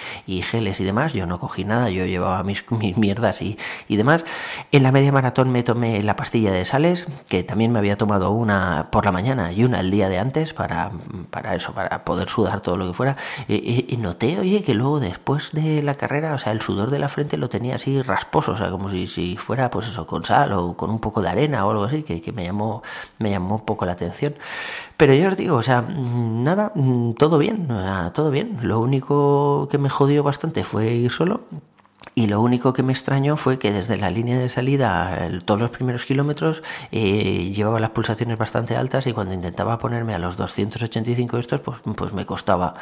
geles 0.42 0.80
y 0.80 0.85
demás, 0.85 1.12
yo 1.12 1.26
no 1.26 1.38
cogí 1.38 1.64
nada, 1.64 1.90
yo 1.90 2.04
llevaba 2.04 2.42
mis, 2.42 2.64
mis 2.71 2.97
mierdas 2.97 3.42
y, 3.42 3.59
y, 3.88 3.97
demás. 3.97 4.25
En 4.73 4.82
la 4.82 4.90
media 4.90 5.12
maratón 5.12 5.50
me 5.50 5.62
tomé 5.62 6.02
la 6.02 6.16
pastilla 6.16 6.50
de 6.50 6.64
sales, 6.64 7.06
que 7.28 7.44
también 7.44 7.71
me 7.71 7.78
había 7.78 7.97
tomado 7.97 8.30
una 8.32 8.88
por 8.90 9.04
la 9.04 9.12
mañana 9.12 9.52
y 9.52 9.64
una 9.64 9.80
el 9.80 9.90
día 9.90 10.09
de 10.09 10.18
antes 10.18 10.54
para, 10.54 10.90
para 11.30 11.54
eso, 11.54 11.73
para 11.73 12.04
poder 12.04 12.28
sudar 12.28 12.61
todo 12.61 12.76
lo 12.76 12.88
que 12.88 12.94
fuera, 12.94 13.16
y, 13.49 13.97
noté, 13.99 14.40
oye, 14.40 14.62
que 14.62 14.75
luego 14.75 14.99
después 14.99 15.52
de 15.52 15.82
la 15.82 15.94
carrera, 15.94 16.35
o 16.35 16.38
sea, 16.38 16.52
el 16.52 16.61
sudor 16.61 16.90
de 16.90 16.99
la 16.99 17.09
frente 17.09 17.37
lo 17.37 17.49
tenía 17.49 17.76
así 17.76 18.02
rasposo, 18.02 18.52
o 18.52 18.56
sea, 18.56 18.71
como 18.71 18.88
si, 18.88 19.06
si 19.06 19.37
fuera 19.37 19.71
pues 19.71 19.87
eso, 19.87 20.06
con 20.06 20.25
sal 20.25 20.52
o 20.52 20.76
con 20.76 20.90
un 20.90 20.99
poco 20.99 21.23
de 21.23 21.28
arena 21.28 21.64
o 21.66 21.71
algo 21.71 21.85
así, 21.85 21.91
que, 22.02 22.32
me 22.32 22.44
llamó 22.44 22.82
me 23.18 23.30
llamó 23.30 23.64
poco 23.64 23.84
la 23.84 23.92
atención 23.92 24.34
pero 24.96 25.14
ya 25.14 25.28
os 25.28 25.37
digo 25.37 25.56
o 25.56 25.62
sea 25.62 25.82
nada 25.82 26.72
todo 27.18 27.38
bien 27.38 27.68
todo 28.14 28.30
bien 28.30 28.58
lo 28.62 28.80
único 28.80 29.68
que 29.70 29.78
me 29.78 29.90
jodió 29.90 30.22
bastante 30.22 30.64
fue 30.64 30.92
ir 30.92 31.11
solo 31.11 31.42
y 32.14 32.26
lo 32.26 32.40
único 32.40 32.72
que 32.72 32.82
me 32.82 32.92
extrañó 32.92 33.37
fue 33.37 33.58
que 33.58 33.72
desde 33.72 33.96
la 33.96 34.11
línea 34.11 34.38
de 34.38 34.49
salida, 34.49 35.30
todos 35.44 35.61
los 35.61 35.70
primeros 35.70 36.04
kilómetros, 36.04 36.62
eh, 36.90 37.52
llevaba 37.54 37.80
las 37.80 37.90
pulsaciones 37.90 38.37
bastante 38.37 38.76
altas 38.76 39.06
y 39.06 39.12
cuando 39.12 39.32
intentaba 39.32 39.78
ponerme 39.78 40.14
a 40.14 40.18
los 40.18 40.37
285 40.37 41.38
estos, 41.38 41.61
pues, 41.61 41.80
pues 41.96 42.12
me 42.12 42.26
costaba. 42.26 42.75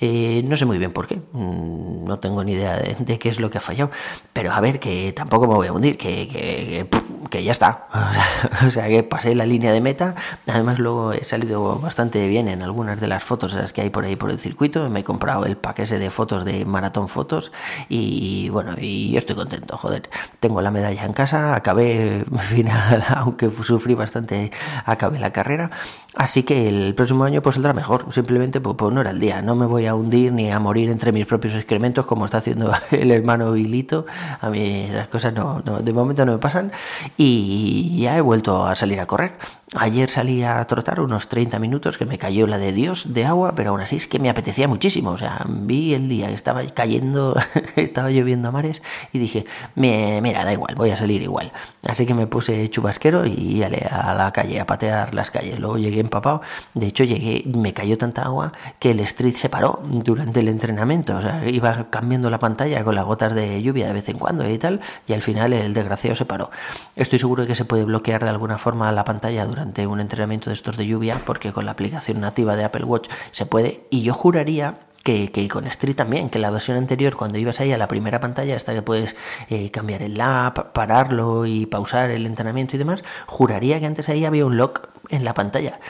Eh, 0.00 0.42
no 0.44 0.56
sé 0.56 0.66
muy 0.66 0.78
bien 0.78 0.92
por 0.92 1.06
qué, 1.08 1.16
mm, 1.32 2.04
no 2.04 2.18
tengo 2.20 2.44
ni 2.44 2.52
idea 2.52 2.76
de, 2.76 3.18
qué 3.18 3.28
es 3.28 3.40
lo 3.40 3.50
que 3.50 3.58
ha 3.58 3.60
fallado, 3.60 3.90
pero 4.32 4.52
a 4.52 4.60
ver, 4.60 4.78
que 4.78 5.12
tampoco 5.12 5.48
me 5.48 5.54
voy 5.54 5.66
a 5.66 5.72
hundir, 5.72 5.98
que, 5.98 6.88
ya 7.30 7.52
está. 7.52 7.86
O 8.66 8.70
sea, 8.70 8.88
que 8.88 9.02
pasé 9.02 9.34
la 9.34 9.46
línea 9.46 9.72
de 9.72 9.80
meta, 9.80 10.14
además 10.46 10.78
luego 10.78 11.12
he 11.12 11.24
salido 11.24 11.78
bastante 11.78 12.26
bien 12.26 12.48
en 12.48 12.62
algunas 12.62 13.00
de 13.00 13.06
las 13.06 13.24
fotos 13.24 13.54
las 13.54 13.72
que 13.72 13.80
hay 13.80 13.90
por 13.90 14.04
ahí 14.04 14.16
por 14.16 14.30
el 14.30 14.38
circuito, 14.38 14.88
me 14.90 15.00
he 15.00 15.04
comprado 15.04 15.46
el 15.46 15.56
paquete 15.56 15.98
de 15.98 16.10
fotos 16.10 16.44
de 16.44 16.64
Maratón 16.64 17.08
Fotos 17.08 17.52
y 17.88 18.48
bueno, 18.50 18.74
y 18.78 19.12
yo 19.12 19.18
estoy 19.18 19.36
contento, 19.36 19.76
joder. 19.76 20.10
Tengo 20.40 20.60
la 20.62 20.70
medalla 20.70 21.04
en 21.04 21.12
casa, 21.12 21.54
acabé 21.54 22.24
final, 22.50 23.04
aunque 23.16 23.50
sufrí 23.50 23.94
bastante, 23.94 24.50
acabé 24.84 25.18
la 25.18 25.32
carrera. 25.32 25.70
Así 26.16 26.42
que 26.42 26.66
el 26.66 26.94
próximo 26.94 27.22
año 27.22 27.40
pues 27.40 27.54
saldrá 27.54 27.72
mejor, 27.72 28.12
simplemente 28.12 28.60
pues, 28.60 28.74
pues, 28.76 28.92
no 28.92 29.00
era 29.00 29.10
el 29.10 29.20
día. 29.20 29.42
No 29.42 29.54
me 29.54 29.66
voy 29.66 29.86
a 29.86 29.94
hundir 29.94 30.32
ni 30.32 30.50
a 30.50 30.58
morir 30.58 30.90
entre 30.90 31.12
mis 31.12 31.24
propios 31.26 31.54
excrementos 31.54 32.04
como 32.04 32.24
está 32.24 32.38
haciendo 32.38 32.72
el 32.90 33.12
hermano 33.12 33.52
Vilito. 33.52 34.06
A 34.40 34.50
mí 34.50 34.88
las 34.92 35.08
cosas 35.08 35.32
no, 35.32 35.62
no, 35.64 35.78
de 35.78 35.92
momento 35.92 36.26
no 36.26 36.32
me 36.32 36.38
pasan 36.38 36.72
y 37.16 38.00
ya 38.00 38.16
he 38.16 38.20
vuelto 38.20 38.66
a 38.66 38.74
salir 38.74 39.00
a 39.00 39.06
correr. 39.06 39.34
Ayer 39.76 40.10
salí 40.10 40.42
a 40.42 40.64
trotar 40.64 41.00
unos 41.00 41.28
30 41.28 41.60
minutos 41.60 41.96
que 41.96 42.04
me 42.04 42.18
cayó 42.18 42.48
la 42.48 42.58
de 42.58 42.72
Dios 42.72 43.14
de 43.14 43.24
agua, 43.24 43.54
pero 43.54 43.70
aún 43.70 43.80
así 43.80 43.94
es 43.94 44.08
que 44.08 44.18
me 44.18 44.28
apetecía 44.28 44.66
muchísimo. 44.66 45.10
O 45.10 45.18
sea, 45.18 45.44
vi 45.46 45.94
el 45.94 46.08
día 46.08 46.26
que 46.26 46.34
estaba 46.34 46.62
cayendo, 46.74 47.36
estaba 47.76 48.10
lloviendo 48.10 48.48
a 48.48 48.50
mares 48.50 48.82
y 49.12 49.20
dije, 49.20 49.44
mira, 49.76 50.44
da 50.44 50.52
igual, 50.52 50.74
voy 50.74 50.90
a 50.90 50.96
salir 50.96 51.22
igual. 51.22 51.52
Así 51.86 52.04
que 52.04 52.14
me 52.14 52.26
puse 52.26 52.68
chubasquero 52.68 53.26
y 53.26 53.62
a 53.62 54.14
la 54.14 54.32
calle 54.32 54.58
a 54.58 54.66
patear 54.66 55.14
las 55.14 55.30
calles. 55.30 55.60
Luego 55.60 55.78
llegué 55.78 55.99
empapado. 56.00 56.42
De 56.74 56.88
hecho, 56.88 57.04
llegué, 57.04 57.44
me 57.46 57.72
cayó 57.72 57.96
tanta 57.96 58.22
agua 58.22 58.52
que 58.80 58.90
el 58.90 59.00
street 59.00 59.34
se 59.34 59.48
paró 59.48 59.80
durante 59.84 60.40
el 60.40 60.48
entrenamiento. 60.48 61.16
O 61.16 61.22
sea, 61.22 61.48
iba 61.48 61.90
cambiando 61.90 62.28
la 62.28 62.38
pantalla 62.38 62.82
con 62.82 62.96
las 62.96 63.04
gotas 63.04 63.34
de 63.34 63.62
lluvia 63.62 63.86
de 63.86 63.92
vez 63.92 64.08
en 64.08 64.18
cuando 64.18 64.48
y 64.48 64.58
tal, 64.58 64.80
y 65.06 65.12
al 65.12 65.22
final 65.22 65.52
el 65.52 65.74
desgraciado 65.74 66.16
se 66.16 66.24
paró. 66.24 66.50
Estoy 66.96 67.18
seguro 67.18 67.42
de 67.42 67.48
que 67.48 67.54
se 67.54 67.64
puede 67.64 67.84
bloquear 67.84 68.24
de 68.24 68.30
alguna 68.30 68.58
forma 68.58 68.90
la 68.90 69.04
pantalla 69.04 69.46
durante 69.46 69.60
durante 69.60 69.86
un 69.86 70.00
entrenamiento 70.00 70.48
de 70.48 70.54
estos 70.54 70.78
de 70.78 70.86
lluvia, 70.86 71.20
porque 71.26 71.52
con 71.52 71.66
la 71.66 71.72
aplicación 71.72 72.20
nativa 72.20 72.56
de 72.56 72.64
Apple 72.64 72.84
Watch 72.84 73.10
se 73.30 73.44
puede, 73.44 73.86
y 73.90 74.00
yo 74.00 74.14
juraría 74.14 74.78
que, 75.02 75.30
que, 75.32 75.48
con 75.48 75.66
Street 75.66 75.96
también, 75.96 76.30
que 76.30 76.38
la 76.38 76.50
versión 76.50 76.76
anterior, 76.76 77.16
cuando 77.16 77.38
ibas 77.38 77.60
ahí 77.60 77.72
a 77.72 77.78
la 77.78 77.88
primera 77.88 78.20
pantalla, 78.20 78.56
hasta 78.56 78.74
que 78.74 78.82
puedes 78.82 79.16
eh, 79.48 79.70
cambiar 79.70 80.02
el 80.02 80.20
app, 80.20 80.72
pararlo 80.72 81.46
y 81.46 81.66
pausar 81.66 82.10
el 82.10 82.26
entrenamiento 82.26 82.76
y 82.76 82.78
demás, 82.78 83.04
juraría 83.26 83.80
que 83.80 83.86
antes 83.86 84.08
ahí 84.08 84.24
había 84.24 84.46
un 84.46 84.56
lock 84.56 84.88
en 85.08 85.24
la 85.24 85.34
pantalla. 85.34 85.80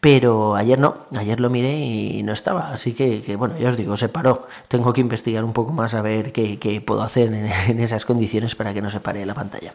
Pero 0.00 0.54
ayer 0.54 0.78
no, 0.78 1.06
ayer 1.16 1.40
lo 1.40 1.48
miré 1.48 1.78
y 1.78 2.22
no 2.22 2.32
estaba. 2.32 2.72
Así 2.72 2.92
que, 2.92 3.36
bueno, 3.36 3.56
ya 3.58 3.70
os 3.70 3.76
digo, 3.76 3.96
se 3.96 4.10
paró. 4.10 4.46
Tengo 4.68 4.92
que 4.92 5.00
investigar 5.00 5.44
un 5.44 5.54
poco 5.54 5.72
más 5.72 5.94
a 5.94 6.02
ver 6.02 6.32
qué, 6.32 6.58
qué 6.58 6.80
puedo 6.82 7.02
hacer 7.02 7.32
en, 7.32 7.46
en 7.68 7.80
esas 7.80 8.04
condiciones 8.04 8.54
para 8.54 8.74
que 8.74 8.82
no 8.82 8.90
se 8.90 9.00
pare 9.00 9.24
la 9.24 9.34
pantalla. 9.34 9.72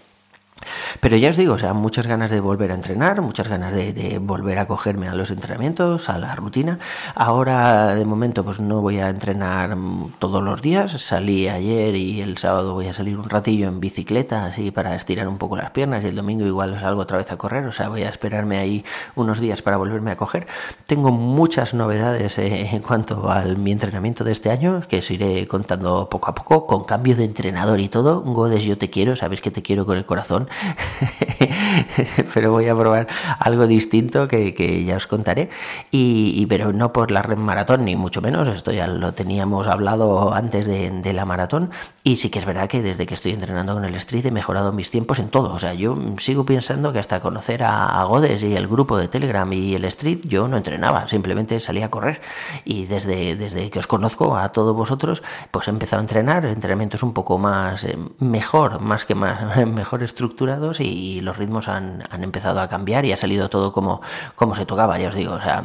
Pero 1.00 1.18
ya 1.18 1.30
os 1.30 1.38
digo, 1.38 1.54
o 1.54 1.60
sea, 1.60 1.74
muchas 1.74 2.08
ganas 2.08 2.30
de 2.32 2.40
volver 2.40 2.72
a 2.72 2.76
entrenar, 2.76 3.22
muchas 3.22 3.48
ganas 3.48 3.74
de, 3.74 4.20
volver 4.22 4.60
a 4.60 4.68
cogerme 4.68 5.08
a 5.08 5.16
los 5.16 5.32
entrenamientos, 5.32 6.10
a 6.10 6.18
la 6.18 6.36
rutina. 6.36 6.80
Ahora, 7.16 7.96
de 7.96 8.06
momento, 8.06 8.44
pues 8.44 8.60
no 8.60 8.82
voy 8.82 9.00
a 9.00 9.10
entrenar 9.10 9.76
todos 10.20 10.44
los 10.44 10.62
días. 10.62 10.92
Salí 11.02 11.48
ayer 11.48 11.96
y 11.96 12.22
el 12.22 12.38
sábado 12.38 12.74
voy 12.74 12.88
a 12.88 12.94
salir 12.94 13.18
un 13.18 13.30
ratillo 13.30 13.68
en 13.68 13.80
bicicleta, 13.80 14.46
así 14.46 14.72
para 14.72 14.96
estirar 14.96 15.28
un 15.28 15.38
poco 15.38 15.58
las 15.58 15.72
piernas. 15.72 16.04
Y 16.04 16.08
el 16.08 16.16
domingo 16.16 16.46
igual 16.46 16.80
salgo 16.80 17.02
otra 17.02 17.18
vez 17.18 17.32
a 17.32 17.38
correr, 17.38 17.66
o 17.66 17.72
sea, 17.72 17.90
voy 17.90 18.04
a 18.04 18.10
esperarme 18.10 18.58
ahí 18.58 18.86
unos 19.16 19.40
días 19.40 19.62
para 19.62 19.78
volverme 19.78 20.12
a 20.12 20.16
coger. 20.16 20.48
Tengo 20.86 21.12
muchas 21.12 21.74
novedades 21.74 22.38
eh, 22.38 22.70
en 22.72 22.82
cuanto 22.82 23.30
a 23.30 23.44
mi 23.44 23.72
entrenamiento 23.72 24.24
de 24.24 24.32
este 24.32 24.50
año, 24.50 24.82
que 24.88 25.00
os 25.00 25.12
iré 25.12 25.48
contando 25.48 26.10
poco 26.10 26.30
a 26.30 26.36
poco, 26.36 26.68
con 26.68 26.84
cambio 26.84 27.16
de 27.16 27.26
entrenador 27.26 27.80
y 27.80 27.90
todo. 27.90 28.22
Godes, 28.22 28.64
yo 28.64 28.78
te 28.78 28.90
quiero, 28.90 29.16
sabes 29.16 29.42
que 29.42 29.52
te 29.52 29.62
quiero 29.62 29.86
con 29.86 29.98
el 29.98 30.06
corazón. 30.06 30.48
pero 32.34 32.52
voy 32.52 32.68
a 32.68 32.76
probar 32.76 33.08
algo 33.40 33.68
distinto 33.68 34.28
que, 34.28 34.84
ya 34.86 34.98
os 34.98 35.08
contaré. 35.08 35.50
Y, 35.92 36.46
pero 36.48 36.74
no 36.74 36.94
por 36.94 37.12
la 37.12 37.24
maratón, 37.24 37.86
ni 37.86 37.96
mucho 37.96 38.22
menos. 38.22 38.48
Esto 38.48 38.72
ya 38.72 38.88
lo 38.88 39.14
teníamos 39.14 39.68
hablado 39.68 40.34
antes 40.34 40.66
de, 40.66 41.14
la 41.14 41.26
maratón. 41.26 41.72
Y 42.04 42.18
sí 42.18 42.30
que 42.30 42.40
es 42.40 42.46
verdad 42.46 42.68
que 42.68 42.82
desde 42.82 43.06
que 43.06 43.14
estoy 43.14 43.32
entrenando 43.32 43.74
con 43.74 43.86
el 43.86 43.96
Street 43.96 44.26
he 44.26 44.32
mejorado 44.32 44.72
mis 44.72 44.92
tiempos 44.92 45.20
en 45.20 45.30
todo. 45.30 45.54
O 45.54 45.60
sea, 45.60 45.74
yo 45.74 45.98
sigo 46.18 46.46
pensando 46.46 46.94
que 46.94 47.00
hasta 47.00 47.20
conocer 47.20 47.64
a, 47.64 48.04
Godes 48.04 48.42
y 48.44 48.56
el 48.56 48.68
grupo 48.68 48.98
de 48.98 49.08
Telegram 49.08 49.52
y 49.52 49.76
el 49.76 49.86
Street, 49.86 50.20
yo 50.24 50.48
no 50.48 50.58
entrenaba, 50.58 51.08
simplemente 51.08 51.60
salía 51.60 51.88
a 51.88 51.90
correr. 51.90 52.22
Y 52.66 52.86
desde, 52.86 53.36
desde 53.36 53.70
que 53.70 53.80
os 53.80 53.88
conozco 53.88 54.36
a 54.36 54.52
todos 54.52 54.76
vosotros, 54.76 55.24
pues 55.52 55.68
he 55.68 55.72
empezado 55.72 56.00
a 56.00 56.04
entrenar, 56.04 56.46
entrenamientos 56.46 57.04
un 57.04 57.14
poco 57.14 57.38
más 57.38 57.84
eh, 57.84 57.98
mejor, 58.20 58.80
más 58.80 59.06
que 59.06 59.16
más, 59.16 59.68
mejor 59.68 60.04
estructurados 60.04 60.69
y 60.80 61.22
los 61.22 61.38
ritmos 61.38 61.68
han, 61.68 62.04
han 62.10 62.24
empezado 62.24 62.60
a 62.60 62.68
cambiar 62.68 63.06
y 63.06 63.12
ha 63.12 63.18
salido 63.18 63.50
todo 63.50 63.72
como, 63.72 64.02
como 64.36 64.56
se 64.56 64.66
tocaba, 64.66 65.00
ya 65.00 65.10
os 65.10 65.16
digo. 65.16 65.34
O 65.34 65.42
sea, 65.42 65.64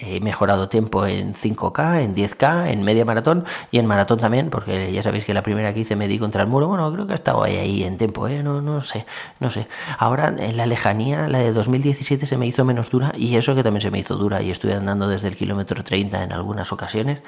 he 0.00 0.20
mejorado 0.20 0.68
tiempo 0.68 1.06
en 1.06 1.34
5K, 1.34 2.00
en 2.02 2.14
10K, 2.14 2.68
en 2.68 2.82
media 2.82 3.04
maratón 3.04 3.44
y 3.70 3.78
en 3.78 3.86
maratón 3.86 4.18
también, 4.18 4.50
porque 4.50 4.92
ya 4.92 5.02
sabéis 5.02 5.24
que 5.24 5.34
la 5.34 5.42
primera 5.42 5.74
que 5.74 5.80
hice 5.80 5.96
me 5.96 6.08
di 6.08 6.18
contra 6.18 6.42
el 6.42 6.48
muro. 6.48 6.68
Bueno, 6.68 6.92
creo 6.92 7.06
que 7.06 7.12
ha 7.12 7.16
estado 7.16 7.42
ahí, 7.42 7.56
ahí 7.56 7.84
en 7.84 7.98
tiempo, 7.98 8.28
¿eh? 8.28 8.42
No, 8.42 8.62
no 8.62 8.80
sé, 8.82 9.06
no 9.40 9.50
sé. 9.50 9.68
Ahora, 9.98 10.34
en 10.38 10.56
la 10.56 10.66
lejanía, 10.66 11.28
la 11.28 11.38
de 11.38 11.52
2017 11.52 12.26
se 12.26 12.36
me 12.36 12.46
hizo 12.46 12.64
menos 12.64 12.90
dura 12.90 13.12
y 13.16 13.36
eso 13.36 13.54
que 13.54 13.62
también 13.62 13.82
se 13.82 13.90
me 13.90 13.98
hizo 13.98 14.16
dura 14.16 14.42
y 14.42 14.50
estuve 14.50 14.74
andando 14.74 15.08
desde 15.08 15.28
el 15.28 15.36
kilómetro 15.36 15.82
30 15.84 16.24
en 16.24 16.32
algunas 16.32 16.72
ocasiones, 16.72 17.20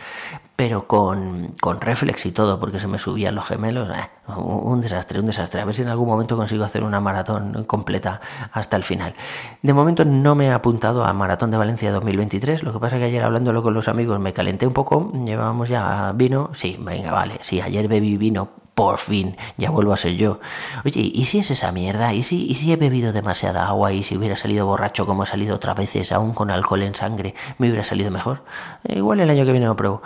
pero 0.58 0.88
con, 0.88 1.54
con 1.60 1.80
reflex 1.80 2.26
y 2.26 2.32
todo, 2.32 2.58
porque 2.58 2.80
se 2.80 2.88
me 2.88 2.98
subían 2.98 3.36
los 3.36 3.46
gemelos. 3.46 3.88
Eh, 3.90 4.32
un 4.34 4.80
desastre, 4.80 5.20
un 5.20 5.26
desastre. 5.26 5.60
A 5.60 5.64
ver 5.64 5.72
si 5.72 5.82
en 5.82 5.88
algún 5.88 6.08
momento 6.08 6.36
consigo 6.36 6.64
hacer 6.64 6.82
una 6.82 6.98
maratón 6.98 7.62
completa 7.62 8.20
hasta 8.50 8.76
el 8.76 8.82
final. 8.82 9.14
De 9.62 9.72
momento 9.72 10.04
no 10.04 10.34
me 10.34 10.46
he 10.46 10.50
apuntado 10.50 11.04
a 11.04 11.12
Maratón 11.12 11.52
de 11.52 11.58
Valencia 11.58 11.92
2023. 11.92 12.64
Lo 12.64 12.72
que 12.72 12.80
pasa 12.80 12.96
es 12.96 13.00
que 13.02 13.06
ayer 13.06 13.22
hablándolo 13.22 13.62
con 13.62 13.72
los 13.72 13.86
amigos 13.86 14.18
me 14.18 14.32
calenté 14.32 14.66
un 14.66 14.72
poco. 14.72 15.12
Llevábamos 15.24 15.68
ya 15.68 16.10
vino. 16.16 16.50
Sí, 16.54 16.76
venga, 16.80 17.12
vale. 17.12 17.38
Sí, 17.40 17.60
ayer 17.60 17.86
bebí 17.86 18.16
vino. 18.16 18.48
Por 18.78 18.98
fin, 18.98 19.36
ya 19.56 19.70
vuelvo 19.70 19.92
a 19.92 19.96
ser 19.96 20.14
yo. 20.14 20.38
Oye, 20.84 21.10
¿y 21.12 21.24
si 21.24 21.40
es 21.40 21.50
esa 21.50 21.72
mierda? 21.72 22.14
¿Y 22.14 22.22
si, 22.22 22.46
¿Y 22.46 22.70
he 22.70 22.76
bebido 22.76 23.12
demasiada 23.12 23.66
agua 23.66 23.92
y 23.92 24.04
si 24.04 24.16
hubiera 24.16 24.36
salido 24.36 24.66
borracho 24.66 25.04
como 25.04 25.24
he 25.24 25.26
salido 25.26 25.56
otras 25.56 25.74
veces, 25.74 26.12
aún 26.12 26.32
con 26.32 26.48
alcohol 26.48 26.84
en 26.84 26.94
sangre, 26.94 27.34
me 27.58 27.66
hubiera 27.66 27.82
salido 27.82 28.12
mejor? 28.12 28.44
igual 28.88 29.18
el 29.18 29.30
año 29.30 29.44
que 29.44 29.50
viene 29.50 29.66
lo 29.66 29.74
pruebo. 29.74 30.00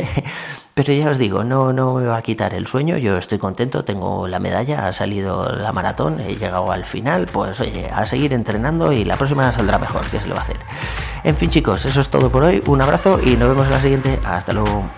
Pero 0.74 0.94
ya 0.94 1.10
os 1.10 1.18
digo, 1.18 1.44
no, 1.44 1.74
no 1.74 1.92
me 1.92 2.06
va 2.06 2.16
a 2.16 2.22
quitar 2.22 2.54
el 2.54 2.66
sueño, 2.66 2.96
yo 2.96 3.18
estoy 3.18 3.36
contento, 3.36 3.84
tengo 3.84 4.26
la 4.28 4.38
medalla, 4.38 4.88
ha 4.88 4.94
salido 4.94 5.52
la 5.52 5.74
maratón, 5.74 6.20
he 6.20 6.36
llegado 6.36 6.72
al 6.72 6.86
final, 6.86 7.26
pues 7.26 7.60
oye, 7.60 7.90
a 7.94 8.06
seguir 8.06 8.32
entrenando 8.32 8.92
y 8.92 9.04
la 9.04 9.18
próxima 9.18 9.52
saldrá 9.52 9.78
mejor, 9.78 10.06
que 10.06 10.20
se 10.20 10.26
le 10.26 10.32
va 10.32 10.40
a 10.40 10.44
hacer. 10.44 10.56
En 11.22 11.36
fin 11.36 11.50
chicos, 11.50 11.84
eso 11.84 12.00
es 12.00 12.08
todo 12.08 12.30
por 12.30 12.44
hoy, 12.44 12.62
un 12.66 12.80
abrazo 12.80 13.20
y 13.22 13.36
nos 13.36 13.50
vemos 13.50 13.66
en 13.66 13.72
la 13.72 13.82
siguiente, 13.82 14.18
hasta 14.24 14.54
luego. 14.54 14.88